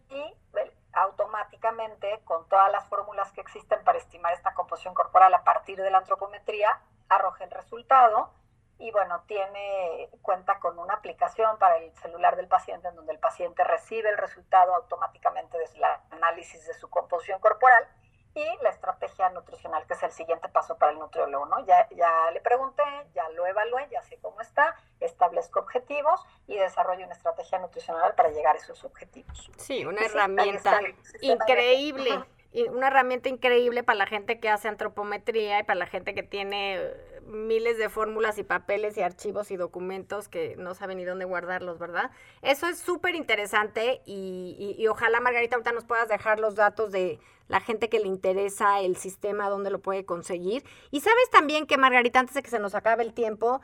automáticamente 0.93 2.21
con 2.25 2.47
todas 2.49 2.69
las 2.71 2.85
fórmulas 2.89 3.31
que 3.31 3.41
existen 3.41 3.81
para 3.83 3.97
estimar 3.97 4.33
esta 4.33 4.53
composición 4.53 4.93
corporal 4.93 5.33
a 5.33 5.43
partir 5.43 5.81
de 5.81 5.89
la 5.89 5.99
antropometría, 5.99 6.81
arroja 7.07 7.45
el 7.45 7.51
resultado 7.51 8.33
y 8.77 8.91
bueno, 8.91 9.21
tiene 9.27 10.09
cuenta 10.21 10.59
con 10.59 10.77
una 10.79 10.95
aplicación 10.95 11.57
para 11.59 11.77
el 11.77 11.95
celular 11.97 12.35
del 12.35 12.47
paciente 12.47 12.87
en 12.87 12.95
donde 12.95 13.13
el 13.13 13.19
paciente 13.19 13.63
recibe 13.63 14.09
el 14.09 14.17
resultado 14.17 14.75
automáticamente 14.75 15.57
desde 15.57 15.77
el 15.77 15.83
análisis 16.11 16.65
de 16.65 16.73
su 16.73 16.89
composición 16.89 17.39
corporal 17.39 17.87
y 18.33 18.45
la 18.63 18.69
estrategia 18.69 19.29
nutricional, 19.29 19.85
que 19.85 19.93
es 19.93 20.03
el 20.03 20.11
siguiente 20.11 20.49
paso 20.49 20.77
para 20.77 20.93
el 20.93 20.99
nutriólogo, 20.99 21.45
¿no? 21.45 21.65
Ya, 21.65 21.87
ya 21.89 22.31
le 22.31 22.41
pregunté, 22.41 22.83
ya 23.13 23.27
lo 23.29 23.45
evalué, 23.45 23.87
ya 23.89 24.01
sé 24.03 24.17
cómo 24.19 24.41
está, 24.41 24.75
establezco 25.21 25.59
objetivos 25.59 26.25
y 26.47 26.57
desarrollo 26.57 27.05
una 27.05 27.13
estrategia 27.13 27.59
nutricional 27.59 28.15
para 28.15 28.29
llegar 28.29 28.55
a 28.55 28.59
esos 28.59 28.83
objetivos. 28.83 29.51
Sí, 29.57 29.85
una 29.85 30.01
herramienta 30.01 30.81
increíble 31.21 32.23
una 32.69 32.87
herramienta 32.87 33.29
increíble 33.29 33.83
para 33.83 33.97
la 33.97 34.05
gente 34.05 34.39
que 34.39 34.49
hace 34.49 34.67
antropometría 34.67 35.59
y 35.59 35.63
para 35.63 35.79
la 35.79 35.85
gente 35.85 36.13
que 36.13 36.21
tiene 36.21 36.75
eh, 36.75 37.21
miles 37.25 37.77
de 37.77 37.87
fórmulas 37.87 38.37
y 38.39 38.43
papeles 38.43 38.97
y 38.97 39.01
archivos 39.01 39.51
y 39.51 39.55
documentos 39.55 40.27
que 40.27 40.55
no 40.57 40.75
saben 40.75 40.97
ni 40.97 41.05
dónde 41.05 41.23
guardarlos, 41.23 41.79
¿verdad? 41.79 42.11
Eso 42.41 42.67
es 42.67 42.77
súper 42.77 43.15
interesante 43.15 44.01
y, 44.05 44.75
y, 44.77 44.87
ojalá, 44.87 45.21
Margarita, 45.21 45.55
ahorita 45.55 45.71
nos 45.71 45.85
puedas 45.85 46.09
dejar 46.09 46.39
los 46.39 46.55
datos 46.55 46.91
de 46.91 47.19
la 47.47 47.61
gente 47.61 47.87
que 47.87 47.99
le 47.99 48.07
interesa 48.07 48.81
el 48.81 48.97
sistema, 48.97 49.49
dónde 49.49 49.69
lo 49.69 49.79
puede 49.79 50.05
conseguir. 50.05 50.65
Y 50.89 50.99
sabes 50.99 51.29
también 51.29 51.65
que, 51.67 51.77
Margarita, 51.77 52.19
antes 52.19 52.35
de 52.35 52.43
que 52.43 52.49
se 52.49 52.59
nos 52.59 52.75
acabe 52.75 53.03
el 53.03 53.13
tiempo, 53.13 53.61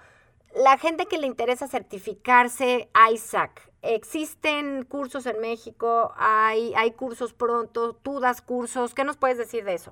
la 0.56 0.78
gente 0.78 1.06
que 1.06 1.18
le 1.18 1.28
interesa 1.28 1.68
certificarse 1.68 2.90
ISAC, 3.12 3.72
existen 3.82 4.84
cursos 4.86 5.26
en 5.26 5.40
México, 5.40 6.14
hay, 6.18 6.74
hay 6.76 6.92
cursos 6.92 7.34
pronto, 7.34 7.96
tú 7.96 8.20
das 8.20 8.42
cursos, 8.42 8.94
¿qué 8.94 9.04
nos 9.04 9.18
puedes 9.18 9.38
decir 9.38 9.64
de 9.64 9.74
eso? 9.74 9.92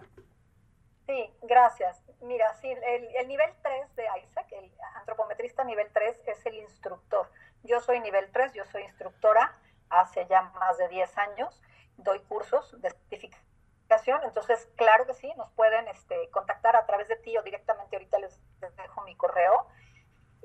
Sí, 1.06 1.32
gracias. 1.44 2.02
Mira, 2.22 2.52
sí, 2.56 2.68
el, 2.70 3.16
el 3.16 3.28
nivel 3.28 3.52
3 3.62 3.96
de 3.96 4.06
ISAC, 4.24 4.52
el 4.54 4.72
antropometrista 4.96 5.64
nivel 5.64 5.88
3 5.94 6.20
es 6.26 6.46
el 6.46 6.56
instructor. 6.56 7.30
Yo 7.64 7.80
soy 7.80 8.00
nivel 8.00 8.32
3, 8.32 8.54
yo 8.54 8.66
soy 8.66 8.84
instructora 8.84 9.56
hace 9.90 10.26
ya 10.28 10.42
más 10.60 10.78
de 10.78 10.88
10 10.88 11.18
años, 11.20 11.62
doy 11.98 12.20
cursos 12.22 12.82
de 12.82 12.90
certificación, 12.90 14.24
entonces 14.24 14.68
claro 14.76 15.06
que 15.06 15.14
sí, 15.14 15.32
nos 15.38 15.52
pueden 15.52 15.88
este, 15.88 16.30
contactar 16.32 16.76
a 16.76 16.86
través 16.88 17.08
de 17.08 17.18
ti 17.18 17.38
o 17.38 17.44
directamente 17.44 17.96
ahorita 17.96 18.18
les 18.20 18.40
dejo 18.76 19.02
mi 19.04 19.16
correo 19.16 19.68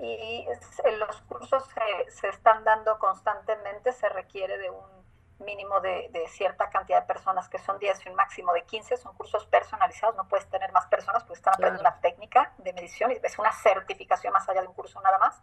y 0.02 0.46
los 0.98 1.20
cursos 1.22 1.64
se, 2.08 2.28
están 2.28 2.64
dando 2.64 2.98
constantemente, 2.98 3.92
se 3.92 4.08
requiere 4.08 4.56
de 4.58 4.70
un 4.70 5.00
mínimo 5.40 5.80
de, 5.80 6.10
cierta 6.28 6.68
cantidad 6.70 7.00
de 7.00 7.06
personas 7.06 7.48
que 7.48 7.58
son 7.58 7.78
10 7.78 8.06
y 8.06 8.08
un 8.10 8.14
máximo 8.14 8.52
de 8.52 8.62
15, 8.64 8.96
son 8.96 9.14
cursos 9.14 9.46
personalizados, 9.46 10.16
no 10.16 10.28
puedes 10.28 10.48
tener 10.48 10.70
más 10.72 10.86
personas 10.86 11.22
porque 11.24 11.38
están 11.38 11.54
aprendiendo 11.54 11.88
una 11.88 12.00
técnica 12.00 12.52
de 12.58 12.72
medición, 12.72 13.10
es 13.10 13.38
una 13.38 13.52
certificación 13.52 14.32
más 14.32 14.48
allá 14.48 14.62
de 14.62 14.68
un 14.68 14.74
curso 14.74 15.00
nada 15.00 15.18
más, 15.18 15.40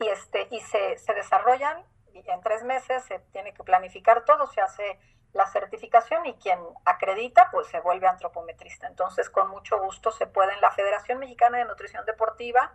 y, 0.00 0.08
este, 0.08 0.48
y 0.50 0.60
se, 0.60 0.98
se 0.98 1.14
desarrollan 1.14 1.84
y 2.12 2.28
en 2.30 2.40
tres 2.40 2.62
meses 2.64 3.04
se 3.04 3.18
tiene 3.32 3.52
que 3.52 3.64
planificar 3.64 4.24
todo, 4.24 4.46
se 4.46 4.60
hace 4.60 4.98
la 5.32 5.46
certificación 5.46 6.26
y 6.26 6.34
quien 6.34 6.58
acredita 6.84 7.48
pues 7.50 7.66
se 7.68 7.80
vuelve 7.80 8.06
antropometrista. 8.06 8.86
Entonces 8.86 9.30
con 9.30 9.48
mucho 9.48 9.80
gusto 9.80 10.10
se 10.10 10.26
puede 10.26 10.52
en 10.52 10.60
la 10.60 10.70
Federación 10.72 11.18
Mexicana 11.18 11.58
de 11.58 11.64
Nutrición 11.64 12.04
Deportiva, 12.04 12.72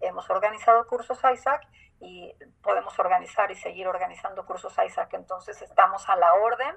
hemos 0.00 0.28
organizado 0.30 0.86
cursos 0.86 1.20
ISAC 1.32 1.66
y 2.00 2.34
podemos 2.62 2.98
organizar 2.98 3.50
y 3.50 3.54
seguir 3.54 3.88
organizando 3.88 4.44
cursos 4.44 4.76
ISAC. 4.84 5.14
Entonces 5.14 5.60
estamos 5.62 6.08
a 6.08 6.16
la 6.16 6.34
orden 6.34 6.76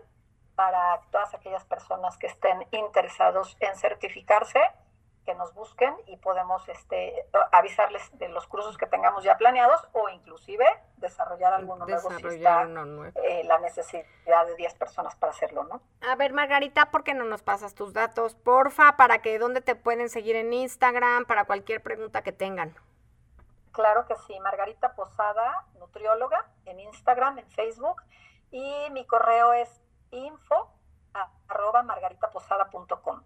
para 0.56 1.00
todas 1.12 1.34
aquellas 1.34 1.64
personas 1.66 2.18
que 2.18 2.28
estén 2.28 2.68
interesados 2.72 3.56
en 3.62 3.76
certificarse, 3.78 4.60
que 5.26 5.34
nos 5.36 5.54
busquen 5.54 5.96
y 6.08 6.18
podemos 6.18 6.68
este, 6.70 7.28
avisarles 7.52 8.02
de 8.18 8.30
los 8.30 8.48
cursos 8.48 8.78
que 8.78 8.88
tengamos 8.88 9.24
ya 9.24 9.38
planeados 9.38 9.88
o 9.94 10.10
inclusive 10.10 10.66
desarrollar 10.98 11.54
alguno 11.54 11.86
nuevo 11.86 12.10
si 12.10 12.28
está 12.28 12.64
eh, 13.24 13.44
la 13.46 13.60
necesidad 13.60 14.46
de 14.48 14.56
10 14.56 14.74
personas 14.74 15.16
para 15.16 15.32
hacerlo, 15.32 15.64
¿no? 15.66 15.82
A 16.02 16.16
ver, 16.16 16.34
Margarita, 16.34 16.92
¿por 16.92 17.04
qué 17.04 17.14
no 17.14 17.26
nos 17.26 17.44
pasas 17.44 17.76
tus 17.76 17.94
datos, 17.94 18.36
porfa, 18.36 18.98
para 18.98 19.22
que 19.22 19.38
dónde 19.40 19.62
te 19.62 19.76
pueden 19.76 20.10
seguir 20.10 20.36
en 20.36 20.52
Instagram, 20.52 21.26
para 21.26 21.46
cualquier 21.46 21.82
pregunta 21.82 22.22
que 22.22 22.32
tengan? 22.32 22.76
Claro 23.72 24.06
que 24.06 24.16
sí, 24.28 24.40
Margarita 24.40 24.96
Posada, 24.96 25.66
nutrióloga, 25.80 26.48
en 26.66 26.80
Instagram, 26.80 27.40
en 27.40 27.50
Facebook, 27.50 28.02
y 28.52 28.90
mi 28.92 29.06
correo 29.06 29.54
es 29.54 29.82
info 30.12 30.74
arroba 31.48 31.84
margaritaposada.com. 31.84 33.22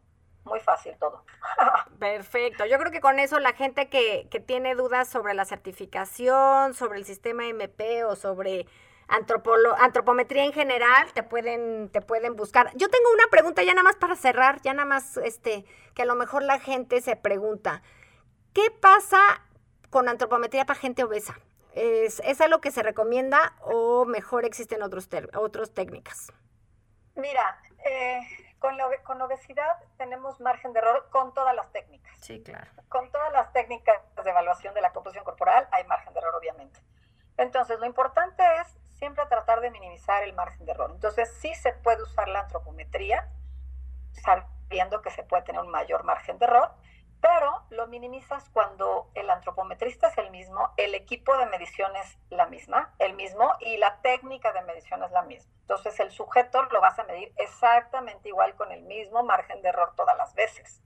Muy 0.45 0.59
fácil 0.59 0.97
todo. 0.99 1.23
Perfecto. 1.99 2.65
Yo 2.65 2.77
creo 2.77 2.91
que 2.91 2.99
con 2.99 3.19
eso 3.19 3.39
la 3.39 3.53
gente 3.53 3.89
que, 3.89 4.27
que 4.29 4.39
tiene 4.39 4.75
dudas 4.75 5.07
sobre 5.07 5.33
la 5.33 5.45
certificación, 5.45 6.73
sobre 6.73 6.99
el 6.99 7.05
sistema 7.05 7.47
MP 7.47 8.03
o 8.03 8.15
sobre 8.15 8.67
antropometría 9.07 10.43
en 10.43 10.53
general, 10.53 11.11
te 11.13 11.23
pueden, 11.23 11.89
te 11.89 12.01
pueden 12.01 12.35
buscar. 12.35 12.71
Yo 12.75 12.89
tengo 12.89 13.11
una 13.13 13.27
pregunta 13.29 13.63
ya 13.63 13.73
nada 13.73 13.83
más 13.83 13.95
para 13.95 14.15
cerrar, 14.15 14.61
ya 14.61 14.73
nada 14.73 14.87
más 14.87 15.17
este, 15.17 15.65
que 15.93 16.01
a 16.01 16.05
lo 16.05 16.15
mejor 16.15 16.43
la 16.43 16.59
gente 16.59 17.01
se 17.01 17.15
pregunta. 17.15 17.81
¿Qué 18.53 18.71
pasa 18.71 19.41
con 19.93 20.09
antropometría 20.09 20.65
para 20.65 20.79
gente 20.79 21.03
obesa? 21.03 21.35
¿Es, 21.75 22.19
¿Es 22.21 22.41
algo 22.41 22.59
que 22.61 22.71
se 22.71 22.81
recomienda 22.81 23.53
o 23.61 24.05
mejor 24.05 24.43
existen 24.43 24.81
otros 24.81 25.07
otras 25.35 25.71
técnicas? 25.71 26.33
Mira, 27.15 27.61
eh, 27.85 28.19
con, 28.57 28.75
la, 28.75 28.85
con 29.03 29.21
obesidad 29.21 29.77
tenemos 29.97 30.39
margen 30.39 30.73
de 30.73 30.79
error 30.79 31.07
con 31.11 31.31
todas 31.35 31.55
las 31.55 31.71
técnicas. 31.71 32.11
Sí, 32.19 32.41
claro. 32.41 32.71
Con 32.89 33.11
todas 33.11 33.31
las 33.33 33.53
técnicas 33.53 33.95
de 34.15 34.29
evaluación 34.29 34.73
de 34.73 34.81
la 34.81 34.91
composición 34.93 35.23
corporal 35.23 35.67
hay 35.71 35.85
margen 35.85 36.11
de 36.11 36.19
error, 36.19 36.33
obviamente. 36.33 36.79
Entonces, 37.37 37.79
lo 37.79 37.85
importante 37.85 38.43
es 38.61 38.75
siempre 38.97 39.23
tratar 39.27 39.61
de 39.61 39.69
minimizar 39.69 40.23
el 40.23 40.33
margen 40.33 40.65
de 40.65 40.71
error. 40.71 40.89
Entonces, 40.91 41.31
sí 41.39 41.53
se 41.53 41.71
puede 41.71 42.01
usar 42.01 42.27
la 42.29 42.39
antropometría, 42.39 43.29
sabiendo 44.23 45.03
que 45.03 45.11
se 45.11 45.21
puede 45.21 45.43
tener 45.43 45.61
un 45.61 45.69
mayor 45.69 46.03
margen 46.03 46.39
de 46.39 46.45
error, 46.45 46.71
pero 47.23 47.63
lo 47.69 47.87
minimizas 47.87 48.49
cuando 48.49 49.09
el 49.13 49.29
antropometrista 49.29 50.09
es 50.09 50.17
el 50.17 50.29
mismo, 50.29 50.73
el 50.75 50.93
equipo 50.93 51.37
de 51.37 51.45
medición 51.45 51.95
es 51.95 52.17
la 52.29 52.47
misma, 52.47 52.93
el 52.99 53.13
mismo, 53.13 53.49
y 53.61 53.77
la 53.77 54.01
técnica 54.01 54.51
de 54.51 54.61
medición 54.63 55.01
es 55.03 55.11
la 55.11 55.21
misma. 55.21 55.49
Entonces 55.61 55.97
el 56.01 56.11
sujeto 56.11 56.61
lo 56.63 56.81
vas 56.81 56.99
a 56.99 57.05
medir 57.05 57.31
exactamente 57.37 58.27
igual 58.27 58.55
con 58.55 58.73
el 58.73 58.81
mismo 58.81 59.23
margen 59.23 59.61
de 59.61 59.69
error 59.69 59.93
todas 59.95 60.17
las 60.17 60.35
veces. 60.35 60.83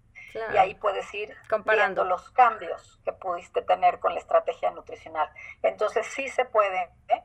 Y 0.54 0.58
ahí 0.58 0.76
puedes 0.76 1.12
ir 1.16 1.36
comparando 1.50 2.04
los 2.04 2.30
cambios 2.30 3.00
que 3.04 3.14
pudiste 3.14 3.64
tener 3.64 4.00
con 4.00 4.14
la 4.14 4.20
estrategia 4.20 4.70
nutricional. 4.70 5.32
Entonces 5.64 6.06
sí 6.06 6.30
se 6.30 6.46
puede. 6.46 6.92
Eh, 7.08 7.24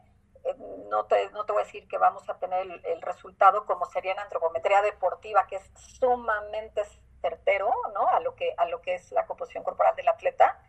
no 0.88 1.04
te, 1.04 1.30
no 1.32 1.44
te 1.44 1.52
voy 1.52 1.60
a 1.60 1.66
decir 1.66 1.86
que 1.86 1.98
vamos 1.98 2.26
a 2.30 2.38
tener 2.38 2.62
el, 2.62 2.82
el 2.86 3.02
resultado 3.02 3.66
como 3.66 3.84
sería 3.84 4.12
en 4.12 4.20
antropometría 4.20 4.80
deportiva, 4.80 5.46
que 5.46 5.56
es 5.56 5.70
sumamente 5.76 6.82
certero, 7.22 7.72
¿no? 7.94 8.08
A 8.08 8.20
lo 8.20 8.34
que, 8.34 8.52
a 8.58 8.66
lo 8.66 8.82
que 8.82 8.96
es 8.96 9.10
la 9.12 9.24
composición 9.24 9.64
corporal 9.64 9.96
del 9.96 10.08
atleta, 10.08 10.60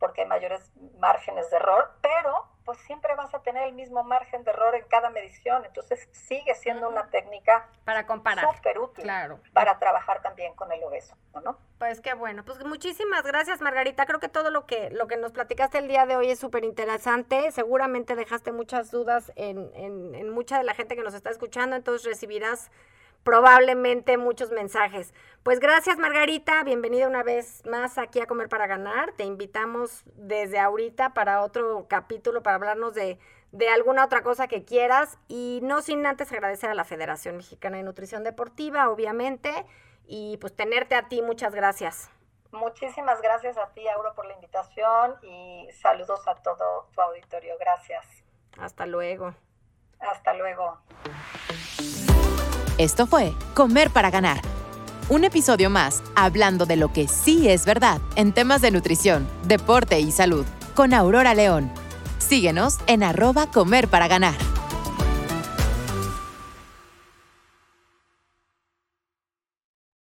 porque 0.00 0.22
hay 0.22 0.26
mayores 0.26 0.72
márgenes 0.98 1.50
de 1.50 1.56
error, 1.56 1.92
pero 2.00 2.46
pues 2.64 2.78
siempre 2.80 3.14
vas 3.14 3.34
a 3.34 3.40
tener 3.40 3.66
el 3.66 3.72
mismo 3.72 4.04
margen 4.04 4.44
de 4.44 4.50
error 4.50 4.74
en 4.74 4.84
cada 4.88 5.08
medición, 5.08 5.64
entonces 5.64 6.06
sigue 6.12 6.54
siendo 6.54 6.86
una 6.86 7.08
técnica 7.08 7.66
para 7.84 8.06
comparar 8.06 8.44
súper 8.54 8.78
útil 8.78 9.04
claro. 9.04 9.40
para 9.54 9.78
trabajar 9.78 10.20
también 10.20 10.54
con 10.54 10.70
el 10.70 10.84
obeso, 10.84 11.16
¿no? 11.42 11.58
Pues 11.78 12.02
qué 12.02 12.12
bueno, 12.12 12.44
pues 12.44 12.62
muchísimas 12.66 13.22
gracias 13.22 13.62
Margarita, 13.62 14.04
creo 14.04 14.20
que 14.20 14.28
todo 14.28 14.50
lo 14.50 14.66
que 14.66 14.90
lo 14.90 15.06
que 15.06 15.16
nos 15.16 15.32
platicaste 15.32 15.78
el 15.78 15.88
día 15.88 16.04
de 16.04 16.16
hoy 16.16 16.30
es 16.30 16.38
súper 16.38 16.62
interesante, 16.62 17.50
seguramente 17.52 18.14
dejaste 18.16 18.52
muchas 18.52 18.90
dudas 18.90 19.32
en, 19.36 19.70
en, 19.74 20.14
en 20.14 20.28
mucha 20.28 20.58
de 20.58 20.64
la 20.64 20.74
gente 20.74 20.94
que 20.94 21.02
nos 21.02 21.14
está 21.14 21.30
escuchando, 21.30 21.74
entonces 21.74 22.06
recibirás 22.06 22.70
probablemente 23.24 24.16
muchos 24.16 24.50
mensajes. 24.50 25.14
Pues 25.42 25.60
gracias 25.60 25.98
Margarita, 25.98 26.62
bienvenida 26.64 27.06
una 27.06 27.22
vez 27.22 27.64
más 27.66 27.98
aquí 27.98 28.20
a 28.20 28.26
Comer 28.26 28.48
para 28.48 28.66
Ganar. 28.66 29.12
Te 29.12 29.24
invitamos 29.24 30.04
desde 30.14 30.58
ahorita 30.58 31.14
para 31.14 31.42
otro 31.42 31.86
capítulo 31.88 32.42
para 32.42 32.56
hablarnos 32.56 32.94
de, 32.94 33.18
de 33.52 33.68
alguna 33.68 34.04
otra 34.04 34.22
cosa 34.22 34.48
que 34.48 34.64
quieras 34.64 35.18
y 35.28 35.60
no 35.62 35.82
sin 35.82 36.04
antes 36.06 36.32
agradecer 36.32 36.70
a 36.70 36.74
la 36.74 36.84
Federación 36.84 37.36
Mexicana 37.36 37.76
de 37.76 37.82
Nutrición 37.82 38.24
Deportiva, 38.24 38.90
obviamente, 38.90 39.66
y 40.06 40.36
pues 40.38 40.54
tenerte 40.54 40.94
a 40.94 41.08
ti, 41.08 41.22
muchas 41.22 41.54
gracias. 41.54 42.10
Muchísimas 42.50 43.20
gracias 43.20 43.58
a 43.58 43.68
ti, 43.72 43.86
Auro, 43.88 44.14
por 44.14 44.26
la 44.26 44.32
invitación 44.34 45.16
y 45.22 45.68
saludos 45.72 46.26
a 46.26 46.34
todo 46.36 46.88
tu 46.94 47.00
auditorio. 47.00 47.54
Gracias. 47.58 48.06
Hasta 48.58 48.86
luego. 48.86 49.34
Hasta 50.00 50.32
luego. 50.34 50.78
Esto 52.78 53.08
fue 53.08 53.34
Comer 53.54 53.90
para 53.90 54.08
Ganar. 54.08 54.40
Un 55.08 55.24
episodio 55.24 55.68
más 55.68 56.00
hablando 56.14 56.64
de 56.64 56.76
lo 56.76 56.92
que 56.92 57.08
sí 57.08 57.48
es 57.48 57.66
verdad 57.66 58.00
en 58.14 58.32
temas 58.32 58.62
de 58.62 58.70
nutrición, 58.70 59.26
deporte 59.48 59.98
y 59.98 60.12
salud 60.12 60.46
con 60.74 60.94
Aurora 60.94 61.34
León. 61.34 61.72
Síguenos 62.18 62.78
en 62.86 63.02
arroba 63.02 63.50
Comer 63.50 63.88
para 63.88 64.06
Ganar. 64.06 64.47